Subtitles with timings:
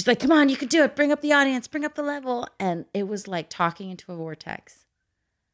[0.00, 0.96] she's like, "Come on, you can do it.
[0.96, 1.68] Bring up the audience.
[1.68, 4.86] Bring up the level." And it was like talking into a vortex.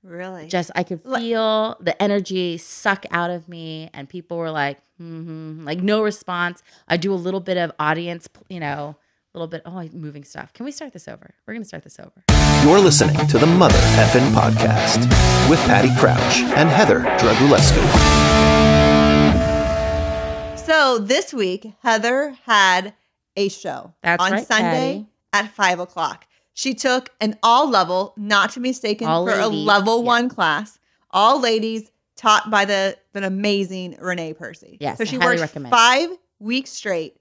[0.05, 0.47] Really?
[0.47, 5.65] Just I could feel the energy suck out of me, and people were like, mm-hmm,
[5.65, 6.63] like no response.
[6.87, 8.97] I do a little bit of audience, you know,
[9.35, 9.63] a little bit.
[9.67, 10.53] Oh, I'm moving stuff.
[10.53, 11.35] Can we start this over?
[11.45, 12.23] We're gonna start this over.
[12.65, 15.01] You're listening to the Mother Effin Podcast
[15.51, 17.83] with Patty Crouch and Heather Dragulescu.
[20.57, 22.95] So this week, Heather had
[23.37, 26.27] a show That's on right, Sunday at five o'clock.
[26.55, 30.07] She took an all level, not to be mistaken All for a level yeah.
[30.07, 30.79] one class,
[31.11, 34.79] all ladies taught by the an amazing Renee Percy.
[34.81, 35.71] Yes, so she worked recommend.
[35.75, 37.17] five weeks straight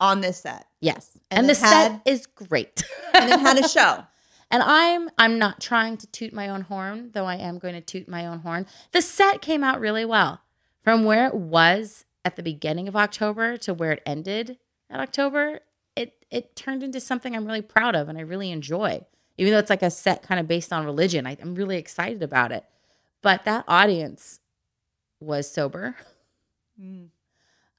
[0.00, 2.82] on this set, Yes, And and, the it had- set is great.
[3.14, 4.04] and then had a show.
[4.52, 7.80] And I'm I'm not trying to toot my own horn, though I am going to
[7.80, 8.66] toot my own horn.
[8.90, 10.40] The set came out really well.
[10.82, 14.58] From where it was at the beginning of October to where it ended
[14.90, 15.60] at October,
[15.96, 19.04] it it turned into something I'm really proud of and I really enjoy.
[19.38, 22.22] Even though it's like a set kind of based on religion, I, I'm really excited
[22.22, 22.64] about it.
[23.22, 24.40] But that audience
[25.20, 25.96] was sober.
[26.80, 27.08] Mm.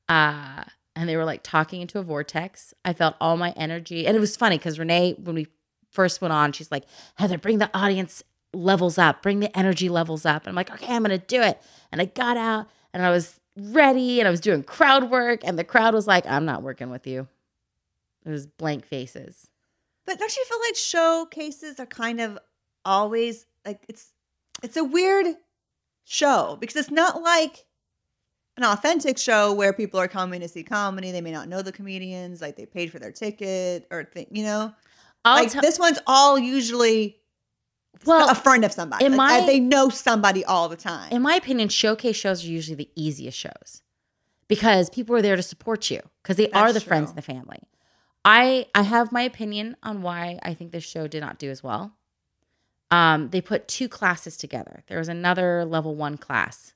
[0.07, 0.63] uh
[0.95, 4.19] and they were like talking into a vortex i felt all my energy and it
[4.19, 5.47] was funny because renee when we
[5.89, 6.83] first went on she's like
[7.15, 10.93] heather bring the audience levels up bring the energy levels up and i'm like okay
[10.93, 11.59] i'm gonna do it
[11.91, 15.57] and i got out and i was ready and i was doing crowd work and
[15.59, 17.27] the crowd was like i'm not working with you
[18.25, 19.49] it was blank faces
[20.05, 22.39] But don't you feel like showcases are kind of
[22.85, 24.11] always like it's
[24.63, 25.27] it's a weird
[26.03, 27.65] show because it's not like
[28.57, 31.11] an authentic show where people are coming to see comedy.
[31.11, 34.43] They may not know the comedians, like they paid for their ticket or thing, you
[34.43, 34.73] know.
[35.23, 37.20] I'll like tell- this one's all usually
[38.05, 39.05] well a friend of somebody.
[39.05, 41.11] in Like, my- they know somebody all the time.
[41.11, 43.81] in my opinion, showcase shows are usually the easiest shows
[44.47, 47.21] because people are there to support you because they are the That's friends and the
[47.21, 47.59] family.
[48.23, 51.63] I I have my opinion on why I think this show did not do as
[51.63, 51.93] well.
[52.91, 54.83] Um, they put two classes together.
[54.87, 56.73] There was another level one class.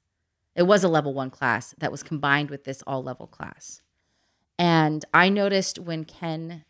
[0.56, 3.82] It was a level one class that was combined with this all level class.
[4.58, 6.64] And I noticed when Ken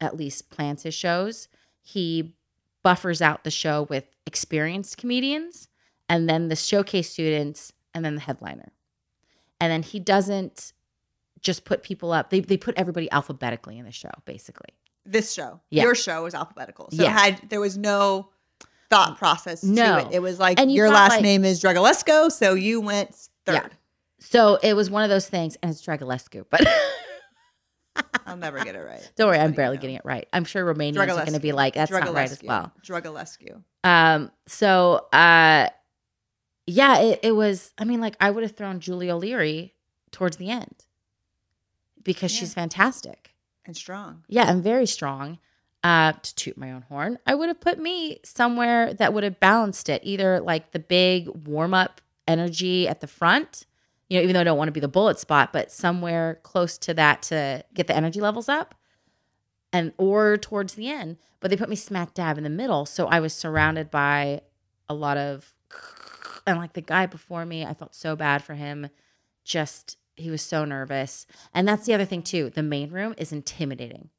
[0.00, 1.46] at least plans his shows,
[1.80, 2.34] he
[2.82, 5.68] buffers out the show with experienced comedians
[6.08, 8.72] and then the showcase students and then the headliner.
[9.60, 10.72] And then he doesn't
[11.40, 12.30] just put people up.
[12.30, 14.70] They they put everybody alphabetically in the show, basically.
[15.04, 15.82] this show, Yeah.
[15.82, 17.18] your show was alphabetical, so it Yeah.
[17.18, 18.28] had there was no
[18.88, 19.98] thought process No.
[20.00, 20.14] to it.
[20.14, 23.12] It was like you your last like- name is Dragulesco, so you went
[23.44, 23.54] third.
[23.54, 23.68] Yeah.
[24.20, 26.60] So it was one of those things, and it's Dragulescu, but
[28.26, 29.10] I'll never get it right.
[29.16, 29.80] don't worry, I'm barely you know.
[29.82, 30.28] getting it right.
[30.32, 32.72] I'm sure Romanians are going to be like, that's not right as well.
[32.84, 33.62] Dragulescu.
[33.84, 35.68] Um, so uh
[36.66, 39.74] yeah, it, it was I mean, like I would have thrown Julie O'Leary
[40.10, 40.84] towards the end
[42.02, 42.40] because Yeah.
[42.40, 43.30] she's fantastic.
[43.64, 44.24] and strong.
[44.28, 45.38] Yeah, I'm very strong.
[45.84, 49.40] Uh, to toot my own horn, I would have put me somewhere that would have
[49.40, 53.66] balanced it, either like the big warm up energy at the front,
[54.12, 56.76] you know, even though I don't want to be the bullet spot, but somewhere close
[56.78, 58.74] to that to get the energy levels up,
[59.72, 61.16] and or towards the end.
[61.40, 64.42] But they put me smack dab in the middle, so I was surrounded by
[64.88, 65.54] a lot of,
[66.46, 68.90] and like the guy before me, I felt so bad for him.
[69.44, 72.50] Just he was so nervous, and that's the other thing too.
[72.50, 74.10] The main room is intimidating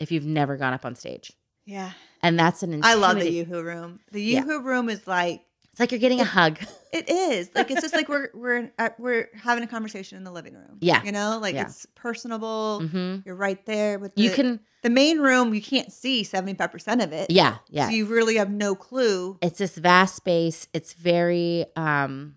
[0.00, 1.32] if you've never gone up on stage.
[1.66, 1.92] Yeah.
[2.22, 4.00] And that's an I love the Yoo-Hoo room.
[4.10, 4.40] The Yeah.
[4.40, 5.42] Yoo-Hoo room is like
[5.74, 6.60] It's like you're getting a hug.
[6.92, 7.50] it is.
[7.52, 10.78] Like it's just like we're we're at, we're having a conversation in the living room.
[10.80, 11.02] Yeah.
[11.02, 11.62] You know, like Yeah.
[11.62, 12.78] it's personable.
[12.86, 15.52] hmm You're right there with the, You can, the main room.
[15.52, 17.28] You can't see 75% of it.
[17.28, 17.88] yeah, yeah.
[17.88, 19.36] So you really have no clue.
[19.42, 20.68] it's this vast space.
[20.72, 22.36] It's very, um,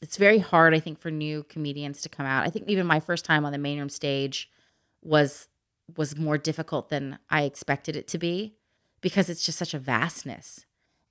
[0.00, 2.46] it's very hard, I think, for new comedians to come out.
[2.46, 4.48] I think even my first time on the main room stage
[5.02, 5.48] was
[5.96, 8.54] was more difficult than I expected it to be
[9.00, 10.64] because it's just such a vastness.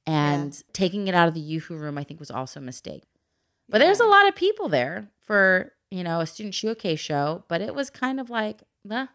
[0.07, 3.03] And taking it out of the Yoo-Hoo room, I think, was also a mistake.
[3.67, 7.61] But there's a lot of people there for you know a student showcase show, but
[7.61, 8.61] it was kind of like,
[8.91, 9.07] eh,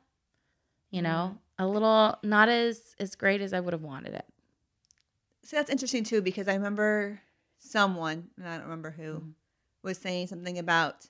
[0.91, 4.27] you know, a little not as as great as I would have wanted it.
[5.45, 7.21] So that's interesting too because I remember
[7.59, 9.33] someone, and I don't remember who, Mhm.
[9.83, 11.07] was saying something about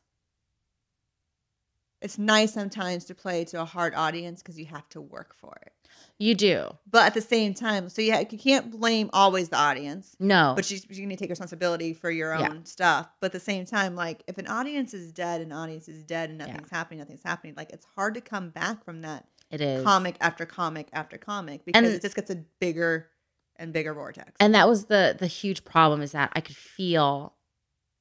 [2.01, 5.57] it's nice sometimes to play to a hard audience because you have to work for
[5.67, 5.73] it.
[6.19, 6.69] You do.
[6.91, 10.53] But at the same time, so you, ha- you can't blame always the audience, No.
[10.55, 12.55] but you, you need to take responsibility for your own Yeah.
[12.65, 13.09] stuff.
[13.21, 16.29] But at the same time, like if an audience is dead, an audience is dead,
[16.31, 17.55] and nothing's happening, nothing's happening.
[17.57, 19.83] Like it's hard to come back from that it is.
[19.83, 23.09] comic after comic after comic because And- it just gets a bigger
[23.57, 24.33] and bigger vortex.
[24.41, 27.35] And that was the the huge problem is that I could feel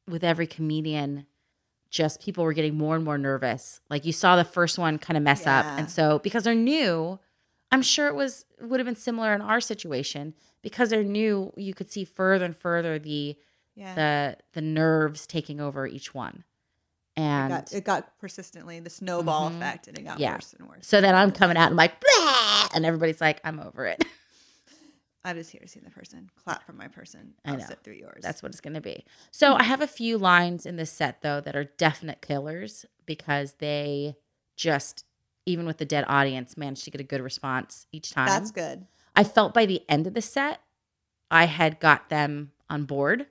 [0.07, 1.25] with every comedian
[1.89, 3.81] just people were getting more and more nervous.
[3.89, 5.65] Like you saw the first one kind of mess up.
[5.65, 7.19] And so because they're new,
[7.71, 11.73] I'm sure it was would have been similar in our situation because they're new, you
[11.73, 13.35] could see further and further the
[13.75, 13.95] Yeah.
[13.95, 16.43] the the nerves taking over each one.
[17.15, 19.57] it, And got, it got persistently the snowball Mhm.
[19.57, 20.33] effect and it got Yeah.
[20.35, 20.87] worse and worse.
[20.87, 22.01] so then I'm coming out and I'm like,
[22.75, 24.03] and everybody's like, I'm over it.
[25.23, 26.29] I'm just here to see the person.
[26.35, 27.33] Clap for my person.
[27.43, 27.65] I I'll know.
[27.67, 28.21] sit through yours.
[28.21, 29.03] That's what it's going to be.
[29.31, 33.53] So I have a few lines in this set though that are definite killers because
[33.59, 34.15] they
[34.55, 35.05] just
[35.45, 38.27] even with the dead audience managed to get a good response each time.
[38.27, 38.85] That's good.
[39.15, 40.61] I felt by the end of the set
[41.31, 43.27] I had got them on board.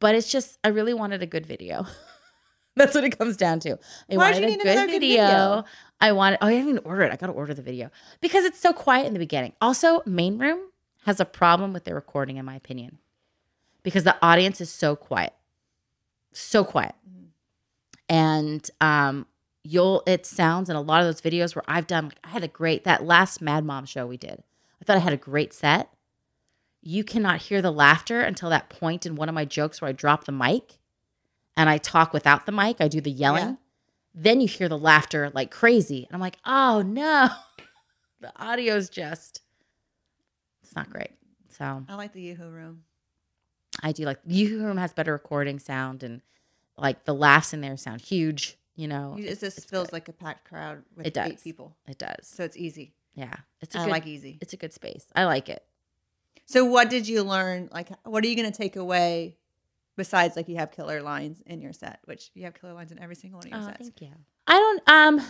[0.00, 1.86] But it's just I really wanted a good video.
[2.76, 3.78] That's what it comes down to.
[4.10, 5.24] I Why'd wanted you a need good another good video.
[5.24, 5.64] video?
[6.00, 7.12] I wanted oh I didn't even order it.
[7.12, 7.90] I gotta order the video.
[8.20, 9.54] Because it's so quiet in the beginning.
[9.62, 10.58] Also, main room
[11.04, 12.98] has a problem with their recording, in my opinion.
[13.82, 15.34] Because the audience is so quiet.
[16.32, 16.94] So quiet.
[18.08, 19.26] And um
[19.62, 22.48] you'll it sounds in a lot of those videos where I've done I had a
[22.48, 24.42] great that last Mad Mom show we did.
[24.80, 25.90] I thought I had a great set.
[26.82, 29.92] You cannot hear the laughter until that point in one of my jokes where I
[29.92, 30.78] drop the mic
[31.56, 32.76] and I talk without the mic.
[32.80, 33.44] I do the yelling.
[33.44, 33.54] Yeah.
[34.14, 36.06] Then you hear the laughter like crazy.
[36.06, 37.28] And I'm like, oh no.
[38.20, 39.42] the audio's just
[40.74, 41.10] it's not great.
[41.50, 42.82] So I like the Yoo-Hoo room.
[43.82, 46.20] I do like Yoo Room has better recording sound and
[46.76, 49.16] like the laughs in there sound huge, you know.
[49.18, 49.92] It just feels good.
[49.92, 51.42] like a packed crowd with It eight does.
[51.42, 51.76] people.
[51.86, 52.26] it does.
[52.26, 52.92] So it's easy.
[53.14, 53.34] Yeah.
[53.60, 54.38] It's a I good like easy.
[54.40, 55.06] it's a good space.
[55.14, 55.64] I like it.
[56.46, 57.68] So what did you learn?
[57.72, 59.38] Like, what are you going to take away
[59.96, 62.98] besides like you have killer lines in your set, which you have killer lines in
[62.98, 63.78] every single one of your Oh, sets.
[63.80, 64.10] thank you.
[64.46, 65.26] I don't um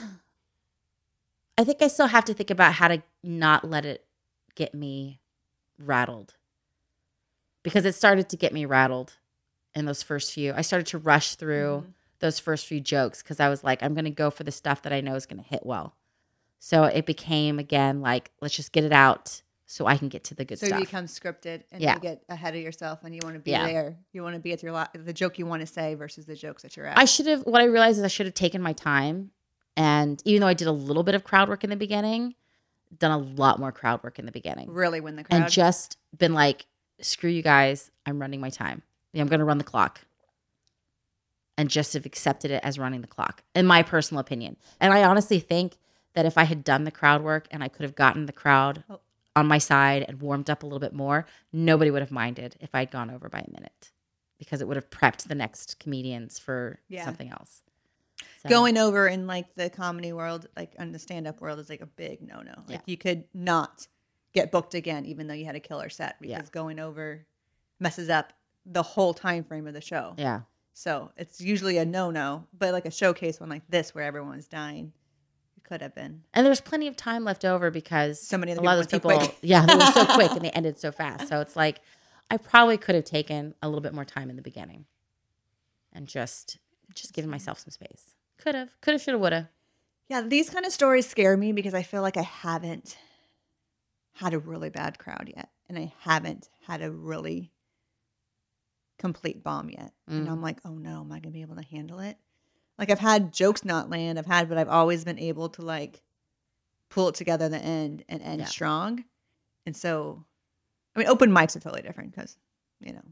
[1.56, 4.04] I think I still have to think about how to not let it
[4.54, 5.20] get me
[5.78, 6.34] rattled.
[7.62, 9.14] Because it started to get me rattled
[9.74, 10.52] in those first few.
[10.54, 11.92] I started to rush through Mhm.
[12.20, 14.82] those first few jokes because I was like, I'm going to go for the stuff
[14.82, 15.96] that I know is going to hit well.
[16.58, 20.34] So it became again like, let's just get it out so I can get to
[20.34, 20.76] the good So stuff.
[20.76, 21.94] So you become scripted and Yeah.
[21.94, 23.66] you get ahead of yourself and you want to be Yeah.
[23.66, 23.98] there.
[24.12, 26.36] You want to be at your la- the joke you want to say versus the
[26.36, 26.98] jokes that you're at.
[26.98, 29.30] I should have, what I realized is I should have taken my time.
[29.76, 32.34] And even though I did a little bit of crowd work in the beginning,
[32.98, 34.70] done a lot more crowd work in the beginning.
[34.70, 35.42] really when the crowd.
[35.42, 36.66] And just been like,
[37.00, 38.82] screw you guys, I'm running my time.
[39.14, 40.00] I'm going to run the clock.
[41.56, 44.56] And just have accepted it as running the clock, in my personal opinion.
[44.80, 45.76] And I honestly think
[46.14, 48.82] that if I had done the crowd work and I could have gotten the crowd
[48.90, 48.98] Oh.
[49.36, 52.74] on my side and warmed up a little bit more, nobody would have minded if
[52.74, 53.92] I'd gone over by a minute
[54.36, 57.04] because it would have prepped the next comedians for Yeah.
[57.04, 57.62] something else.
[58.44, 61.68] So- Going over in like the comedy world, like in the stand up world, is
[61.70, 62.52] like a big no no.
[62.68, 62.80] Like Yeah.
[62.86, 63.86] you could not
[64.32, 66.50] get booked again, even though you had a killer set, because Yeah.
[66.52, 67.26] going over
[67.80, 68.32] messes up
[68.66, 70.14] the whole time frame of the show.
[70.18, 70.42] Yeah.
[70.74, 72.46] So it's usually a no no.
[72.56, 74.92] But like a showcase one like this, where everyone's dying,
[75.56, 76.22] it could have been.
[76.34, 79.10] And there's plenty of time left over because So many a lot of those people
[79.18, 81.28] so yeah, they were so quick and they ended so fast.
[81.28, 81.80] So it's like
[82.30, 84.84] I probably could have taken a little bit more time in the beginning
[85.92, 86.58] and just
[86.94, 88.14] just given myself some space.
[88.44, 89.48] Could have, could have, should have, would have.
[90.08, 92.98] Yeah, these kind of stories scare me because I feel like I haven't
[94.16, 95.48] had a really bad crowd yet.
[95.66, 97.52] And I haven't had a really
[98.98, 99.94] complete bomb yet.
[100.06, 100.30] And Mm.
[100.30, 102.18] I'm like, oh no, am I going to be able to handle it?
[102.78, 106.02] Like I've had jokes not land, I've had, but I've always been able to like
[106.90, 108.46] pull it together in the end and end Yeah.
[108.46, 109.04] strong.
[109.64, 110.26] And so,
[110.94, 112.36] I mean, open mics are totally different because,
[112.80, 113.02] you know,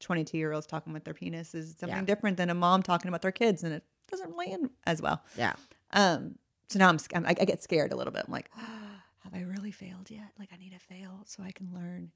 [0.00, 2.04] 22 year olds talking about their penis is something Yeah.
[2.04, 5.22] different than a mom talking about their kids and it doesn't land as well.
[5.36, 5.54] Yeah.
[5.92, 6.36] Um,
[6.68, 8.24] so now I'm, I'm I I get scared a little bit.
[8.26, 10.30] I'm like, have I really failed yet?
[10.38, 12.10] Like I need to fail so I can learn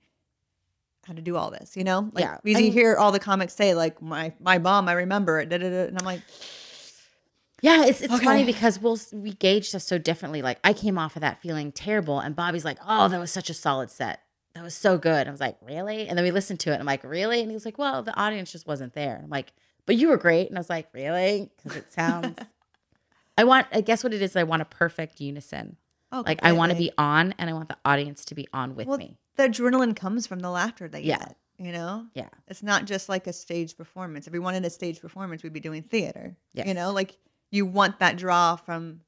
[1.07, 2.09] how to do all this, you know?
[2.13, 5.49] Like Yeah, you hear all the comics say like my my mom, I remember it,
[5.49, 6.21] da, da, da, and I'm like,
[7.63, 10.43] Yeah, it's it's funny because we'll we gauge stuff so differently.
[10.43, 13.49] Like I came off of that feeling terrible, and Bobby's like, "Oh, that was such
[13.51, 14.21] a solid set.
[14.55, 16.75] That was so good." I was like, "Really?" And then we listened to it.
[16.75, 19.25] And I'm like, "Really?" And he was like, "Well, the audience just wasn't there." And
[19.25, 19.53] I'm like,
[19.87, 22.39] "But you were great." And I was like, "Really?" Because it sounds.
[23.39, 23.67] I want.
[23.73, 24.37] I guess what it is.
[24.37, 25.77] I want a perfect unison.
[26.13, 28.75] oh, Like I want to be on, and I want the audience to be on
[28.75, 29.19] with Well, me.
[29.37, 31.19] The adrenaline comes from the laughter they Yeah.
[31.19, 31.37] get.
[31.59, 32.29] You know, Yeah.
[32.49, 34.27] it's not just like a stage performance.
[34.27, 36.37] If we wanted a stage performance, we'd be doing theater.
[36.55, 37.19] You know, like
[37.51, 39.03] you want that draw from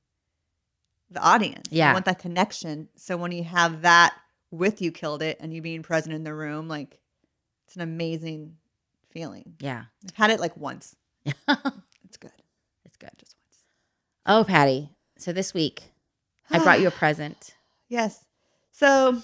[1.10, 1.68] the audience.
[1.70, 1.88] Yeah.
[1.88, 2.88] You want that connection.
[2.96, 4.14] So when you have that
[4.50, 7.00] with you killed it and you being present in the room, like
[7.66, 8.56] it's an amazing
[9.14, 9.54] feeling.
[9.60, 9.84] Yeah.
[10.06, 10.94] I've had it like once.
[12.06, 12.30] It's good.
[12.84, 13.10] it's good.
[13.18, 13.58] Just once.
[14.26, 14.90] Oh, Patty.
[15.18, 15.84] So this week,
[16.50, 17.54] I brought you a present.
[17.88, 18.24] Yes.
[18.70, 19.22] So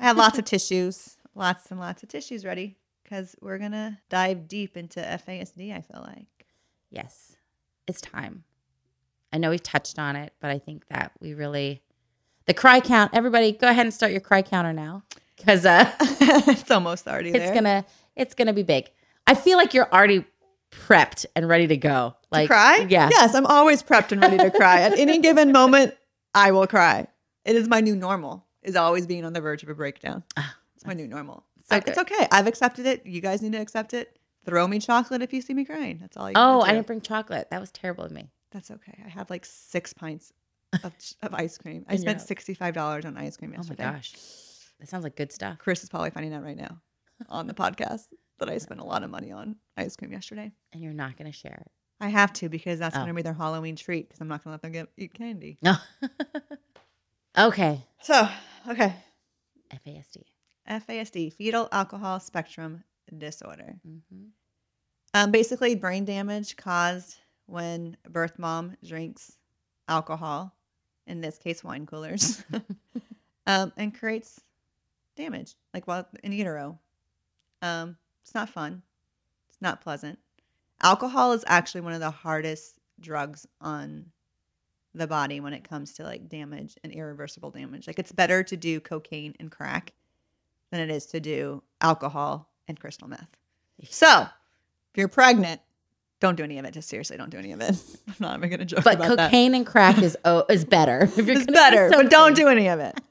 [0.00, 3.98] I have lots of tissues, lots and lots of tissues ready because we're going to
[4.08, 6.46] dive deep into FASD, I feel like.
[6.90, 7.36] Yes,
[7.86, 8.42] it's time.
[9.32, 11.82] I know we've touched on it, but I think that we really,
[12.46, 13.12] The cry count.
[13.14, 15.02] Everybody, go ahead and start your cry counter now,
[15.36, 17.54] because uh, it's almost already it's there.
[17.54, 17.84] gonna
[18.16, 18.90] it's gonna be big.
[19.26, 20.24] I feel like you're already
[20.70, 22.14] prepped and ready to go.
[22.30, 22.86] Like cry?
[22.88, 23.08] Yeah.
[23.10, 24.80] Yes, I'm always prepped and ready to cry.
[24.82, 25.94] At any given moment,
[26.34, 27.06] I will cry.
[27.44, 28.44] It is my new normal.
[28.62, 30.24] Is always being on the verge of a breakdown.
[30.36, 31.44] Ah, it's my new normal.
[31.68, 32.26] so I- it's okay.
[32.32, 33.06] I've accepted it.
[33.06, 34.18] You guys need to accept it.
[34.44, 35.98] Throw me chocolate if you see me crying.
[36.00, 36.34] That's all you.
[36.36, 37.48] Oh, I didn't bring chocolate.
[37.50, 38.30] That was terrible of me.
[38.52, 39.02] That's okay.
[39.04, 40.32] I had like six pints
[40.84, 40.92] of,
[41.22, 41.84] of ice cream.
[41.88, 43.84] I spent sixty five dollars on ice cream yesterday.
[43.84, 44.14] Oh my gosh,
[44.80, 45.58] that sounds like good stuff.
[45.58, 46.80] Chris is probably finding out right now
[47.28, 48.06] on the podcast
[48.38, 50.52] that I spent a lot of money on ice cream yesterday.
[50.72, 51.70] And you're not gonna share it.
[52.00, 52.98] I have to because that's Oh.
[52.98, 55.14] going to be their Halloween treat because I'm not going to let them get eat
[55.14, 55.56] candy.
[55.62, 55.76] No.
[57.38, 57.80] okay.
[58.02, 58.28] So,
[58.68, 58.94] okay.
[59.72, 60.22] FASD.
[60.68, 62.84] FASD, fetal alcohol spectrum
[63.16, 63.76] disorder.
[63.82, 64.24] hmm
[65.14, 67.16] Um, basically, brain damage caused
[67.46, 69.38] when birth mom drinks
[69.88, 70.54] alcohol,
[71.06, 72.44] in this case, wine coolers,
[73.46, 74.40] um, and creates
[75.16, 76.78] damage, like while in utero.
[77.62, 78.82] Um, it's not fun.
[79.48, 80.18] It's not pleasant.
[80.82, 84.06] Alcohol is actually one of the hardest drugs on
[84.94, 87.86] the body when it comes to like damage and irreversible damage.
[87.86, 89.92] Like it's better to do cocaine and crack
[90.72, 93.28] than it is to do alcohol and crystal meth.
[93.88, 95.60] So, if you're pregnant,
[96.18, 96.72] don't do any of it.
[96.72, 97.76] Just seriously, don't do any of it.
[98.08, 99.30] I'm not even gonna joke But about that.
[99.30, 101.02] cocaine and crack is oh is better.
[101.16, 102.98] If you're It's better, but don't do any of it.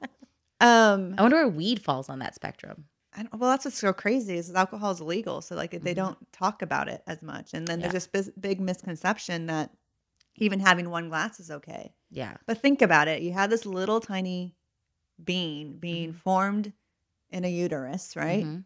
[0.62, 2.86] Um, I wonder where weed falls on that spectrum.
[3.18, 5.96] I don't, well, that's what's so crazy is alcohol is illegal, so like they Mhm.
[5.96, 7.88] don't talk about it as much, and then Yeah.
[7.88, 9.72] there's this big misconception that
[10.36, 11.94] even having one glass is okay.
[12.12, 12.36] Yeah.
[12.46, 14.56] But think about it: you have this little tiny
[15.24, 16.18] being being Mhm.
[16.18, 16.74] formed
[17.30, 18.44] in a uterus, right?
[18.46, 18.66] Mhm.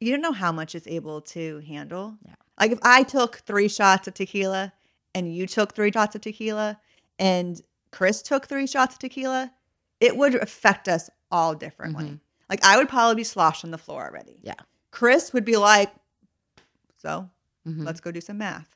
[0.00, 2.18] You don't know how much it's able to handle.
[2.24, 2.34] Yeah.
[2.58, 4.72] Like if I took three shots of tequila
[5.14, 6.80] and you took three shots of tequila
[7.18, 9.52] and Chris took three shots of tequila,
[10.00, 12.20] it would affect us all differently.
[12.50, 14.38] Like I would probably be sloshed on the floor already.
[14.42, 14.54] Yeah.
[14.90, 15.92] Chris would be like,
[17.00, 17.28] so
[17.66, 17.84] Mhm.
[17.84, 18.68] let's go do some math.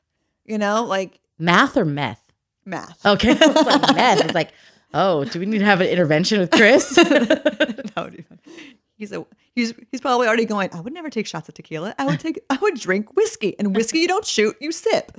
[0.45, 2.23] You know, like Math or meth?
[2.65, 3.05] math.
[3.07, 3.31] Okay.
[3.41, 4.25] I was like meth.
[4.25, 4.53] It's like,
[4.95, 6.97] oh, do we need to have an intervention with Chris?
[6.97, 7.03] be
[8.23, 8.41] fun.
[8.97, 10.71] He's a he's he's probably already going.
[10.73, 11.95] I would never take shots of tequila.
[11.99, 15.13] I would take I would drink whiskey, and whiskey you don't shoot, you sip.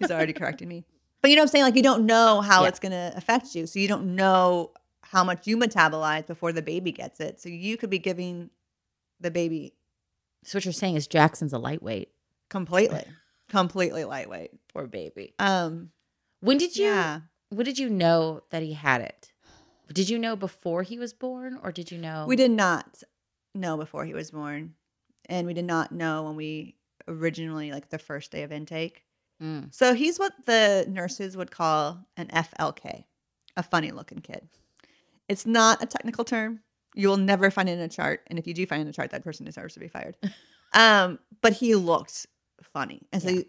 [0.00, 0.84] He's already correcting me.
[1.22, 1.64] But you know what I'm saying?
[1.64, 2.68] Like you don't know how Yeah.
[2.68, 4.72] it's gonna affect you, so you don't know
[5.10, 7.40] how much you metabolize before the baby gets it.
[7.40, 8.50] So you could be giving
[9.18, 9.74] the baby
[10.44, 12.10] so what you're saying is Jackson's a lightweight.
[12.48, 13.04] completely,
[13.48, 14.52] completely lightweight.
[14.72, 15.34] Poor baby.
[15.38, 15.90] Um,
[16.40, 17.20] When did you yeah.
[17.50, 19.32] when did you know that he had it?
[19.92, 23.02] Did you know before he was born or did you know We did not
[23.54, 24.74] know before he was born,
[25.28, 26.76] and we did not know when we
[27.08, 29.04] originally like the first day of intake.
[29.42, 29.74] Mm.
[29.74, 33.04] So he's what the nurses would call an FLK,
[33.56, 34.48] a funny looking kid.
[35.30, 36.60] It's not a technical term.
[36.94, 38.88] You will never find it in a chart, and if you do find it in
[38.88, 40.16] a chart, that person deserves to be fired.
[40.74, 42.26] um, but he looked
[42.62, 43.42] funny, and so Yeah.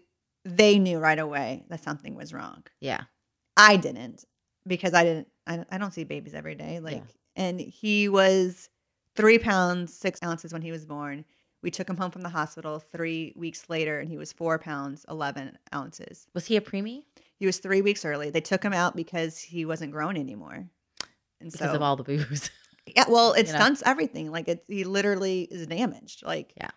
[0.44, 2.62] they knew right away that something was wrong.
[2.80, 3.02] Yeah.
[3.56, 4.24] I didn't
[4.66, 5.28] because I didn't.
[5.46, 6.78] I, I don't see babies every day.
[6.80, 7.02] Like,
[7.36, 8.68] and he was
[9.16, 11.24] three pounds six ounces when he was born.
[11.64, 15.04] We took him home from the hospital three weeks later, and he was four pounds
[15.08, 16.26] eleven ounces.
[16.32, 17.02] Was he a preemie?
[17.34, 18.30] He was three weeks early.
[18.30, 20.68] They took him out because he wasn't growing anymore.
[21.42, 22.50] And Because so, of all the booze.
[22.86, 23.58] yeah, well, it you know?
[23.58, 24.30] stunts everything.
[24.30, 26.24] Like it, he literally is damaged.
[26.24, 26.70] Like, Yeah.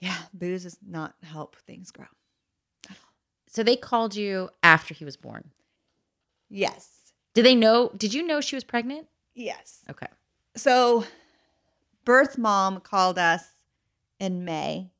[0.00, 2.06] yeah, booze does not help things grow.
[3.48, 5.50] so they called you after he was born.
[6.50, 9.06] Yes, Did they know did you know she was pregnant?
[9.34, 9.84] yes.
[9.90, 10.06] Okay.
[10.56, 11.04] So,
[12.04, 13.44] birth mom called us
[14.18, 14.90] in May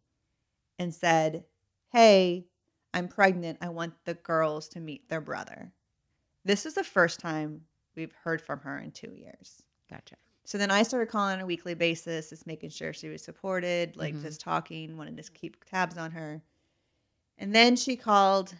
[0.79, 1.45] and said,
[1.91, 2.47] Hey,
[2.95, 3.59] I'm pregnant.
[3.61, 5.73] I want the girls to meet their brother.
[6.45, 7.63] This is the first time
[7.99, 9.63] we've heard from her in two years.
[9.91, 10.15] Gotcha.
[10.45, 13.97] So then I started calling on a weekly basis, just making sure she was supported,
[13.99, 14.23] like Mhm.
[14.23, 16.41] just talking, wanted to keep tabs on her.
[17.37, 18.55] And then she called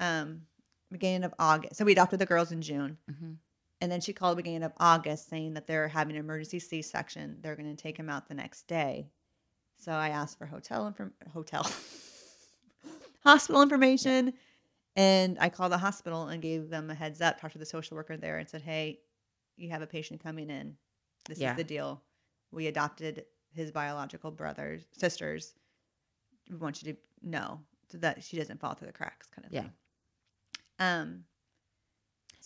[0.00, 0.42] um
[0.90, 1.76] beginning of August.
[1.76, 2.98] So we adopted the girls in June.
[3.08, 3.32] hmm
[3.80, 7.38] And then she called beginning of August saying that they're having an emergency C section.
[7.40, 9.08] They're going to take him out the next day.
[9.78, 11.62] So I asked for hotel inform- hotel
[13.24, 14.34] hospital information,
[14.96, 17.40] and I called the hospital and gave them a heads up.
[17.40, 19.00] Talked to the social worker there and said, "Hey,
[19.56, 20.76] you have a patient coming in.
[21.26, 21.52] This Yeah.
[21.52, 22.02] is the deal.
[22.50, 25.54] We adopted his biological brothers, sisters.
[26.50, 29.52] We want you to know so that she doesn't fall through the cracks, kind of
[29.52, 29.62] Yeah.
[29.62, 29.72] thing."
[30.78, 31.24] Um.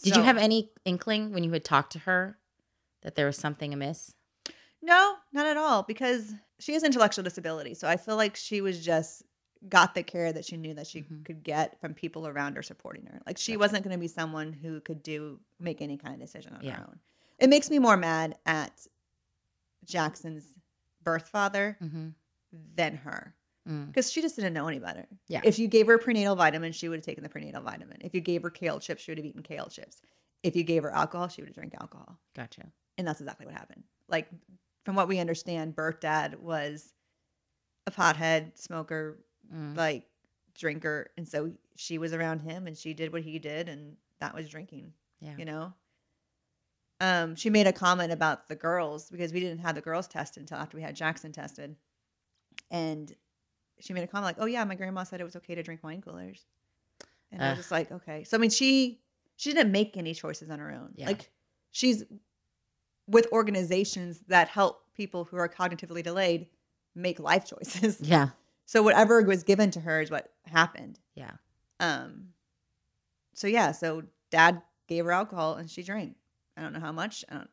[0.02, 2.38] Did so- you have any inkling when you had talked to her
[3.02, 4.14] that there was something amiss?
[4.82, 7.72] No, not at all, because she has intellectual disability.
[7.74, 9.22] So I feel like she was just
[9.68, 11.24] got the care that she knew that she Mhm.
[11.24, 13.20] could get from people around her supporting her.
[13.26, 16.52] Like she wasn't going to be someone who could do make any kind of decision
[16.54, 16.76] on Yeah.
[16.76, 17.00] her own.
[17.38, 18.86] It makes me more mad at
[19.84, 20.44] Jackson's
[21.02, 22.08] birth father Mm-hmm.
[22.74, 23.34] than her
[23.68, 23.86] Mm.
[23.88, 25.06] because she just didn't know any better.
[25.28, 25.40] Yeah.
[25.44, 27.98] If you gave her prenatal vitamin, she would have taken the prenatal vitamin.
[28.00, 30.00] If you gave her kale chips, she would have eaten kale chips.
[30.44, 32.18] If you gave her alcohol, she would have drank alcohol.
[32.34, 32.72] Gotcha.
[32.98, 33.82] And that's exactly what happened.
[34.08, 34.28] Like,
[34.84, 36.92] from what we understand, Bert dad was
[37.88, 39.18] a pothead, smoker,
[39.54, 39.76] Mm.
[39.76, 40.04] like
[40.54, 41.10] drinker.
[41.16, 44.48] And so she was around him and she did what he did, and that was
[44.48, 45.34] drinking, Yeah.
[45.36, 45.72] you know?
[47.00, 50.40] Um, she made a comment about the girls because we didn't have the girls tested
[50.42, 51.76] until after we had Jackson tested.
[52.70, 53.14] And
[53.78, 55.84] she made a comment like, "Oh yeah, my grandma said it was okay to drink
[55.84, 56.46] wine coolers,"
[57.30, 59.02] and I was just like, "Okay." So I mean, she
[59.36, 60.92] she didn't make any choices on her own.
[60.96, 61.08] Yeah.
[61.08, 61.30] Like
[61.70, 62.02] she's
[63.06, 66.46] with organizations that help people who are cognitively delayed
[66.94, 68.00] make life choices.
[68.00, 68.30] Yeah.
[68.66, 70.98] So whatever was given to her is what happened.
[71.14, 71.32] Yeah.
[71.80, 72.28] Um.
[73.34, 76.16] So yeah, so dad gave her alcohol and she drank.
[76.56, 77.24] I don't know how much.
[77.30, 77.50] I don't.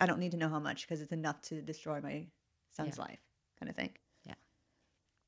[0.00, 2.26] I don't need to know how much because it's enough to destroy my
[2.72, 3.04] son's Yeah.
[3.04, 3.20] life,
[3.58, 3.90] kind of thing.
[4.24, 4.34] Yeah.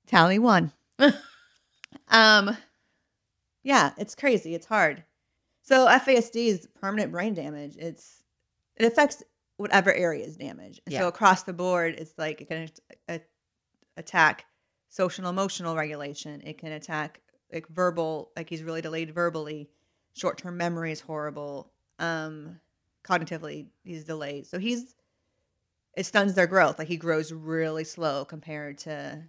[0.06, 0.72] Tally one.
[2.08, 2.56] um.
[3.62, 4.54] Yeah, it's crazy.
[4.54, 5.04] It's hard.
[5.62, 7.76] So FASD is permanent brain damage.
[7.76, 8.22] It's
[8.76, 9.22] it affects
[9.58, 10.80] whatever area is damaged.
[10.86, 11.00] Yeah.
[11.00, 12.68] So across the board, it's like it can
[13.08, 13.20] a-
[13.96, 14.46] attack
[14.88, 16.42] social and emotional regulation.
[16.44, 17.20] It can attack
[17.52, 19.68] like verbal, like he's really delayed verbally.
[20.14, 21.70] Short term memory is horrible.
[21.98, 22.60] Um,
[23.04, 24.46] cognitively, he's delayed.
[24.46, 24.94] So he's
[25.96, 26.78] it stuns their growth.
[26.78, 29.22] Like he grows really slow compared to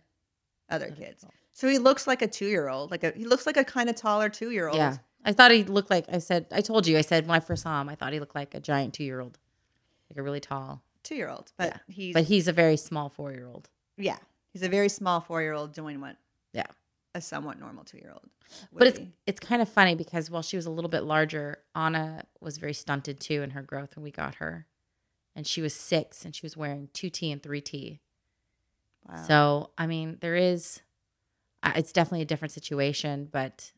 [0.70, 1.26] other Other kids.
[1.52, 2.92] So he looks like a two year old.
[2.92, 4.78] Like a he looks like a kind of taller two year old.
[4.78, 4.98] Yeah.
[5.26, 6.46] I thought he looked like I said.
[6.52, 6.98] I told you.
[6.98, 9.04] I said when I first saw him, I thought he looked like a giant two
[9.04, 9.38] year old,
[10.10, 10.82] like a really tall.
[11.04, 11.52] Two year old.
[11.58, 11.78] But Yeah.
[11.94, 13.70] he's But he's a very small four year old.
[13.98, 14.18] yeah.
[14.52, 16.18] He's a very small four year old doing what
[16.54, 16.66] Yeah.
[17.16, 18.30] a somewhat normal two year old.
[18.74, 22.26] But it's it's kind of funny because while she was a little bit larger, Anna
[22.42, 24.66] was very stunted too in her growth when we got her,
[25.36, 28.00] and she was six and she was wearing two T and three T.
[29.08, 29.16] wow.
[29.28, 30.82] So I mean, there is,
[31.64, 33.72] it's definitely a different situation, but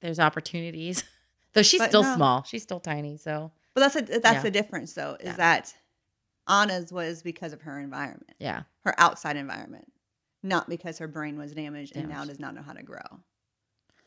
[0.00, 1.04] there's opportunities.
[1.52, 2.14] Though she's But still no.
[2.14, 3.16] small, she's still tiny.
[3.18, 4.42] So But that's a, that's Yeah.
[4.42, 5.36] the difference though, is Yeah.
[5.36, 5.74] that
[6.48, 9.90] Anna's was because of her environment, yeah, her outside environment,
[10.42, 13.20] not because her brain was damaged and now does not know how to grow.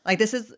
[0.04, 0.54] Like this is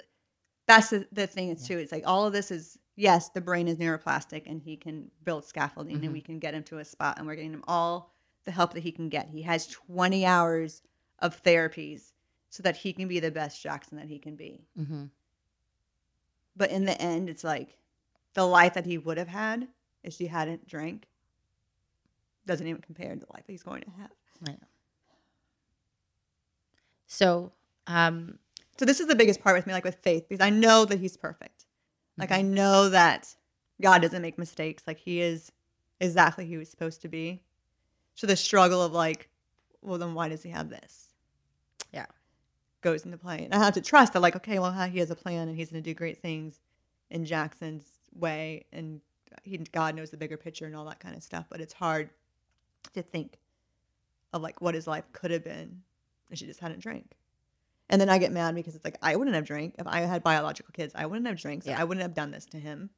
[0.66, 1.78] that's the, the thing is too.
[1.78, 5.44] It's like all of this is yes, the brain is neuroplastic and he can build
[5.44, 6.04] scaffolding Mhm.
[6.04, 8.12] and we can get him to a spot and we're getting him all
[8.44, 9.28] the help that he can get.
[9.30, 10.82] He has 20 hours
[11.18, 12.12] of therapies
[12.50, 14.66] so that he can be the best Jackson that he can be.
[14.76, 15.06] hmm
[16.56, 17.78] But in the end, it's like
[18.34, 19.68] the life that he would have had
[20.02, 21.06] if she hadn't drank
[22.50, 24.10] doesn't even compare to the life he's going to have.
[24.46, 24.54] Know.
[27.06, 27.52] So,
[27.86, 28.38] um,
[28.80, 31.00] So this is the biggest part with me, like with faith, because I know that
[31.00, 31.66] he's perfect.
[32.16, 33.36] Like I know that
[33.78, 34.84] God doesn't make mistakes.
[34.86, 35.52] Like he is
[36.00, 37.42] exactly who he's supposed to be.
[38.14, 39.28] So the struggle of like,
[39.82, 41.08] well, then why does he have this?
[41.92, 42.06] Yeah.
[42.80, 43.44] Goes into play.
[43.44, 45.70] And I have to trust that, like, okay, well, he has a plan and he's
[45.70, 46.58] going to do great things
[47.10, 47.84] in Jackson's
[48.14, 48.64] way.
[48.72, 49.02] And
[49.42, 51.44] he, God knows the bigger picture and all that kind of stuff.
[51.50, 52.08] But it's hard
[52.94, 53.38] to think
[54.32, 55.82] of like what his life could have been
[56.30, 57.12] if she just hadn't drank.
[57.88, 60.22] And then I get mad because it's like I wouldn't have drank if I had
[60.22, 60.92] biological kids.
[60.94, 61.64] I wouldn't have drank.
[61.64, 61.80] So Yeah.
[61.80, 62.90] I wouldn't have done this to him.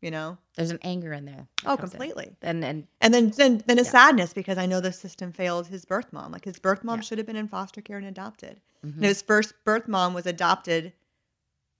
[0.00, 0.38] You know?
[0.54, 1.48] there's an anger in there.
[1.66, 1.98] Oh, comes in.
[1.98, 2.36] completely.
[2.40, 3.90] And and And then then then a Yeah.
[3.90, 6.32] sadness because I know the system failed his birth mom.
[6.32, 7.02] Like his birth mom Yeah.
[7.02, 8.60] should have been in foster care and adopted.
[8.86, 8.94] mhm.
[8.94, 10.92] And his first birth mom was adopted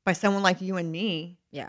[0.05, 1.39] by someone like you and me.
[1.51, 1.69] yeah.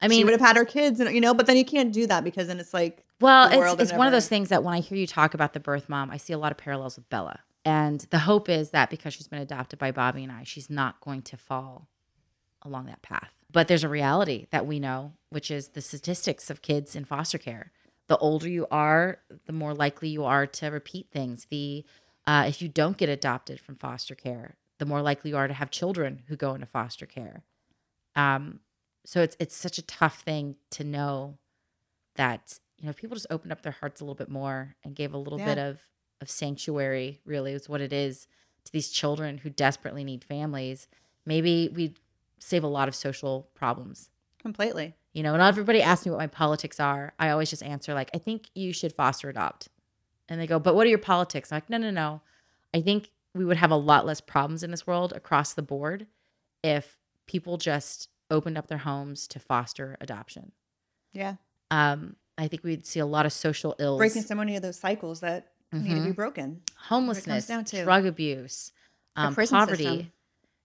[0.00, 1.90] I mean, she would have had her kids, and you know, but then you can't
[1.90, 4.74] do that because then it's like, Well, it's, it's one of those things that when
[4.74, 7.08] I hear you talk about the birth mom, I see a lot of parallels with
[7.08, 7.40] Bella.
[7.64, 11.00] And the hope is that because she's been adopted by Bobby and I, she's not
[11.00, 11.88] going to fall
[12.62, 13.32] along that path.
[13.50, 17.38] But there's a reality that we know, which is the statistics of kids in foster
[17.38, 17.72] care.
[18.08, 21.46] The older you are, the more likely you are to repeat things.
[21.50, 21.84] The
[22.26, 25.54] uh, if you don't get adopted from foster care, the more likely you are to
[25.54, 27.44] have children who go into foster care.
[28.14, 28.60] Um,
[29.04, 31.38] so it's it's such a tough thing to know
[32.16, 34.94] that you know if people just opened up their hearts a little bit more and
[34.94, 35.46] gave a little Yeah.
[35.54, 35.80] bit of
[36.20, 38.26] of sanctuary really is what it is
[38.64, 40.88] to these children who desperately need families
[41.26, 41.98] maybe we'd
[42.38, 44.94] save a lot of social problems completely.
[45.12, 48.10] you know not everybody asks me what my politics are i always just answer like
[48.14, 49.68] i think you should foster adopt
[50.28, 52.20] and they go but what are your politics i'm like no no no
[52.72, 56.06] i think we would have a lot less problems in this world across the board
[56.64, 60.52] if people just opened up their homes to foster adoption
[61.12, 61.34] Yeah.
[61.70, 63.98] um, I think we'd see a lot of social ills.
[63.98, 66.62] Breaking so many of those cycles that need to be broken.
[66.76, 67.84] homelessness, down to.
[67.84, 68.72] drug abuse,
[69.16, 69.84] um, poverty.
[69.84, 70.12] system.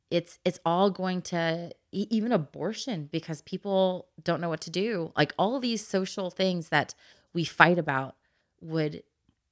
[0.09, 5.11] It's it's all going to even abortion because people don't know what to do.
[5.15, 6.93] Like all of these social things that
[7.33, 8.15] we fight about
[8.59, 9.03] would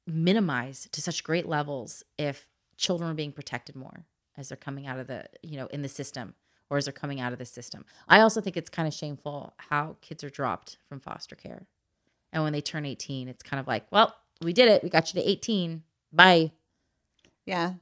[0.05, 4.05] minimize to such great levels if children were being protected more
[4.38, 6.34] as they're coming out of the you know in the system
[6.69, 7.86] or as they're coming out of the system.
[8.08, 11.65] I also think it's kind of shameful how kids are dropped from foster care.
[12.32, 14.84] And when they turn 18, it's kind of like, well, we did it.
[14.84, 15.84] We got you to 18.
[16.13, 16.52] Bye.
[17.46, 17.74] Yeah.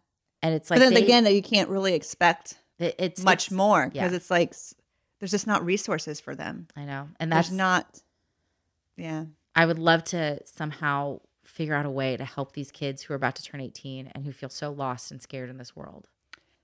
[0.42, 3.58] And it's like but then they- again, you can't really expect it- it's much it's-
[3.58, 4.16] more because yeah.
[4.16, 4.54] it's like
[5.20, 6.68] there's just not resources for them.
[6.76, 7.10] I know.
[7.20, 8.02] And There's that's not.
[8.96, 9.26] Yeah.
[9.56, 13.16] I would love to somehow figure out a way to help these kids who are
[13.16, 16.08] about to turn 18 and who feel so lost and scared in this world.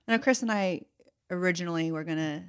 [0.06, 0.82] Now, Chris and I
[1.30, 2.44] originally were gonna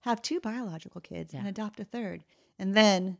[0.00, 2.24] have two biological kids and adopt a third,
[2.58, 3.18] and then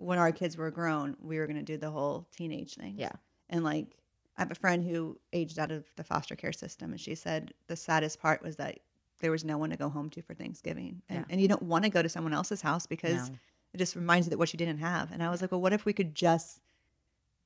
[0.00, 2.94] when our kids were grown, we were gonna do the whole teenage thing.
[2.98, 3.12] Yeah.
[3.48, 3.96] and like
[4.36, 7.52] I have a friend who aged out of the foster care system, and she said
[7.66, 8.78] the saddest part was that
[9.20, 11.24] there was no one to go home to for Thanksgiving, and, Yeah.
[11.28, 13.36] and you don't want to go to someone else's house because No.
[13.74, 15.12] it just reminds you that what you didn't have.
[15.12, 16.60] And I was like, well, what if we could just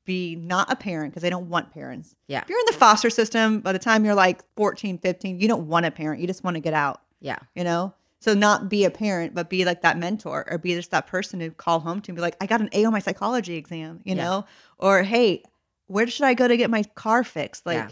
[0.04, 2.14] be not a parent because I don't want parents.
[2.28, 2.42] Yeah.
[2.42, 5.66] If you're in the foster system, by the time you're like 14, 15, you don't
[5.66, 6.20] want a parent.
[6.20, 7.38] You just want to get out, Yeah.
[7.54, 7.94] you know?
[8.24, 11.40] So not be a parent, but be like that mentor or be just that person
[11.40, 14.00] to call home to and be like, I got an A on my psychology exam,
[14.02, 14.24] you Yeah.
[14.24, 14.46] know?
[14.78, 15.42] Or hey,
[15.88, 17.66] where should I go to get my car fixed?
[17.66, 17.88] Like Yeah.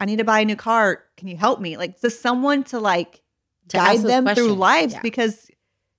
[0.00, 1.04] I need to buy a new car.
[1.16, 1.76] Can you help me?
[1.76, 3.22] Like just someone to like
[3.68, 5.02] To guide them through lives Yeah.
[5.02, 5.48] because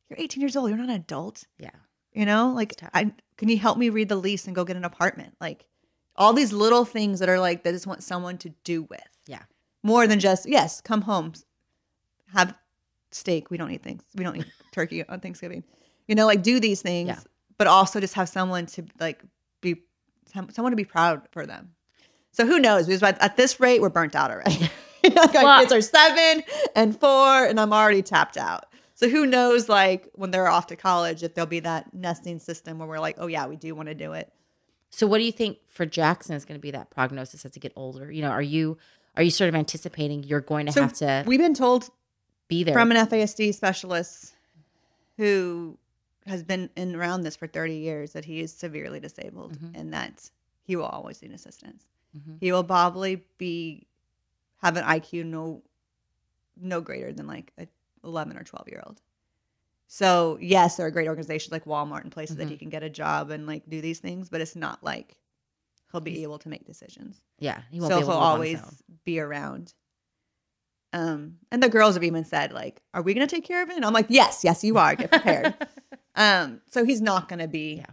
[0.10, 0.68] you're 18 years old.
[0.68, 1.46] You're not an adult.
[1.58, 1.70] Yeah.
[2.12, 4.84] You know, like, I can you help me read the lease and go get an
[4.84, 5.36] apartment?
[5.40, 5.66] Like,
[6.18, 9.44] all these little things that are like they just want someone to do with Yeah.
[9.82, 11.32] more than just yes, come home,
[12.34, 12.54] have
[13.16, 13.50] steak.
[13.50, 14.04] We don't eat things.
[14.16, 15.64] We don't eat turkey on Thanksgiving.
[16.08, 17.20] You know, like do these things, Yeah.
[17.58, 19.24] but also just have someone to like
[19.62, 19.78] be
[20.54, 21.72] someone to be proud for them.
[22.32, 22.86] So who knows?
[22.88, 24.70] Because at this rate, we're burnt out already.
[25.04, 26.44] like our kids are seven
[26.76, 28.66] and four, and I'm already tapped out.
[28.94, 32.80] So who knows, like when they're off to college, if there'll be that nesting system
[32.80, 34.32] where we're like, oh yeah, we do want to do it.
[34.90, 37.60] So what do you think for Jackson is going to be that prognosis as they
[37.60, 38.12] get older?
[38.12, 38.78] You know, are you
[39.18, 41.90] are you sort of anticipating you're going to So have to we've been told
[42.48, 42.74] be there?
[42.74, 44.34] from an FASD specialist
[45.18, 45.78] who
[46.26, 49.72] has been in around this for 30 years that he is severely disabled Mhm.
[49.80, 50.30] and that
[50.64, 51.86] he will always need assistance.
[52.18, 52.38] Mhm.
[52.40, 53.86] He will probably be
[54.58, 55.62] have an IQ no
[56.58, 57.68] no greater than like a
[58.04, 59.02] 11 or 12 year old.
[59.88, 62.52] So yes, there are great organizations like Walmart and places that Mhm.
[62.52, 65.18] he can get a job and like do these things, but it's not like
[65.92, 68.60] he'll be He's- able to make decisions yeah, he won't so he'll always
[69.04, 69.74] be around.
[70.96, 73.70] Um, and the girls have even said, like, "Are we going to take care of
[73.70, 74.96] it?" And I'm like, "Yes, yes, you are.
[74.96, 75.54] Get prepared."
[76.16, 77.76] um, so he's not going to be.
[77.76, 77.86] Yeah.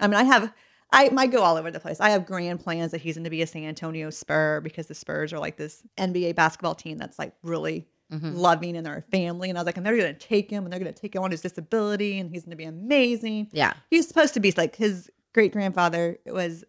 [0.00, 0.52] I mean, I have,
[0.90, 2.00] I might go all over the place.
[2.00, 4.94] I have grand plans that he's going to be a San Antonio Spur because the
[4.94, 8.36] Spurs are like this NBA basketball team that's like really Mhm.
[8.36, 9.50] loving and they're a family.
[9.50, 11.14] And I was like, and they're going to take him and they're going to take
[11.14, 13.74] him on his disability and he's going to be amazing Yeah.
[13.90, 16.64] he's supposed to be like his great grandfather was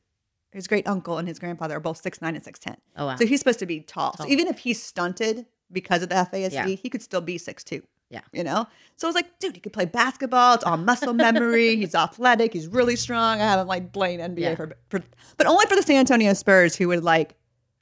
[0.51, 2.75] his great uncle and his grandfather are both six nine and six ten.
[2.97, 3.15] Oh wow.
[3.15, 4.11] So he's supposed to be tall.
[4.11, 4.25] Tall.
[4.25, 6.65] So even if he's stunted because of the FASD, Yeah.
[6.67, 7.83] he could still be six two.
[8.09, 8.21] Yeah.
[8.33, 8.65] You know?
[8.95, 10.55] So I was like, dude, he could play basketball.
[10.55, 11.75] It's all muscle memory.
[11.77, 12.53] he's athletic.
[12.53, 13.39] He's really strong.
[13.39, 14.55] I have him like playing NBA Yeah.
[14.55, 15.01] for, for
[15.37, 17.35] but only for the San Antonio Spurs who would like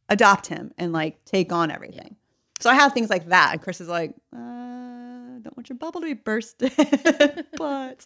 [0.09, 2.17] adopt him and like take on everything.
[2.59, 3.49] So I have things like that.
[3.53, 6.73] And Chris is like, uh, don't want your bubble to be bursted.
[7.57, 8.05] but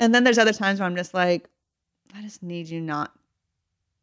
[0.00, 1.48] and then there's other times where I'm just like,
[2.14, 3.12] I just need you not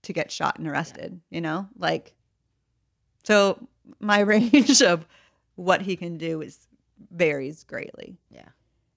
[0.04, 1.68] to get shot and arrested, you know?
[1.78, 2.14] Like
[3.24, 3.68] so
[4.00, 5.06] my range of
[5.56, 6.68] what he can do is
[7.12, 8.18] varies greatly.
[8.30, 8.50] yeah.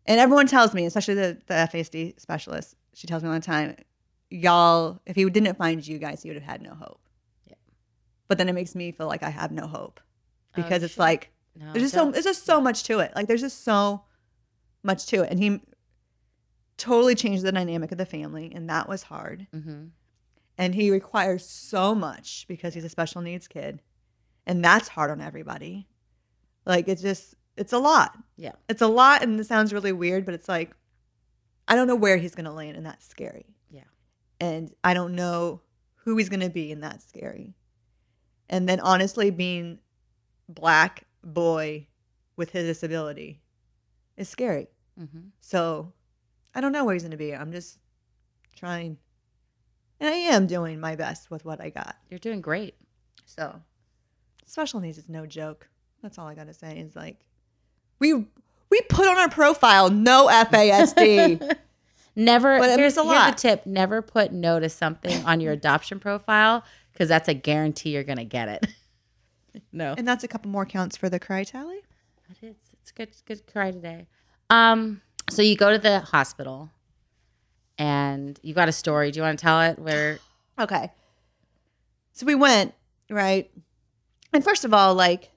[0.04, 3.76] And everyone tells me, especially the, the FASD specialist, she tells me all the time,
[4.30, 7.00] y'all, if he didn't find you guys, he would have had no hope.
[7.46, 7.54] Yeah.
[8.26, 10.00] But then it makes me feel like I have no hope
[10.56, 11.04] Oh, because it's sure.
[11.04, 13.12] like No, there's just so there's just so much to it.
[13.14, 14.02] Like there's just so
[14.82, 15.60] much to it, and he
[16.76, 19.46] totally changed the dynamic of the family, and that was hard.
[19.54, 19.90] Mhm.
[20.58, 23.80] And he requires so much because he's a special needs kid,
[24.46, 25.88] and that's hard on everybody.
[26.66, 28.16] Like it's just it's a lot.
[28.36, 28.52] Yeah.
[28.68, 30.74] It's a lot, and it sounds really weird, but it's like
[31.68, 33.46] I don't know where he's gonna land, and that's scary.
[33.70, 33.84] Yeah.
[34.40, 35.60] And I don't know
[36.04, 37.54] who he's gonna be, and that's scary.
[38.48, 39.78] And then honestly, being
[40.48, 41.86] black boy
[42.36, 43.40] with his disability
[44.16, 44.68] is scary.
[45.00, 45.30] Mhm.
[45.40, 45.92] So
[46.54, 47.34] I don't know where he's gonna be.
[47.34, 47.78] I'm just
[48.56, 48.98] trying,
[50.00, 51.96] and I am doing my best with what I got.
[52.10, 52.76] You're doing great.
[53.24, 53.62] So
[54.52, 55.68] special needs is no joke.
[56.02, 56.78] That's all I gotta say.
[56.78, 57.16] Is like
[57.98, 61.56] we we put on our profile no FASD.
[62.16, 62.58] Never.
[62.58, 63.36] But here's, a here's lot.
[63.36, 66.62] the tip: never put no to something on your adoption profile
[66.92, 69.62] because that's a guarantee you're gonna get it.
[69.72, 71.80] no, And that's a couple more counts for the cry tally.
[72.30, 72.56] it is.
[72.82, 73.08] It's good.
[73.24, 74.08] Good cry today.
[74.50, 75.00] Um.
[75.30, 76.70] So you go to the hospital,
[77.78, 79.10] and you got a story.
[79.10, 79.78] Do you want to tell it?
[79.78, 80.18] Where?
[80.60, 80.92] Okay.
[82.12, 82.74] So we went,
[83.08, 83.50] right?
[84.32, 85.30] And first of all, like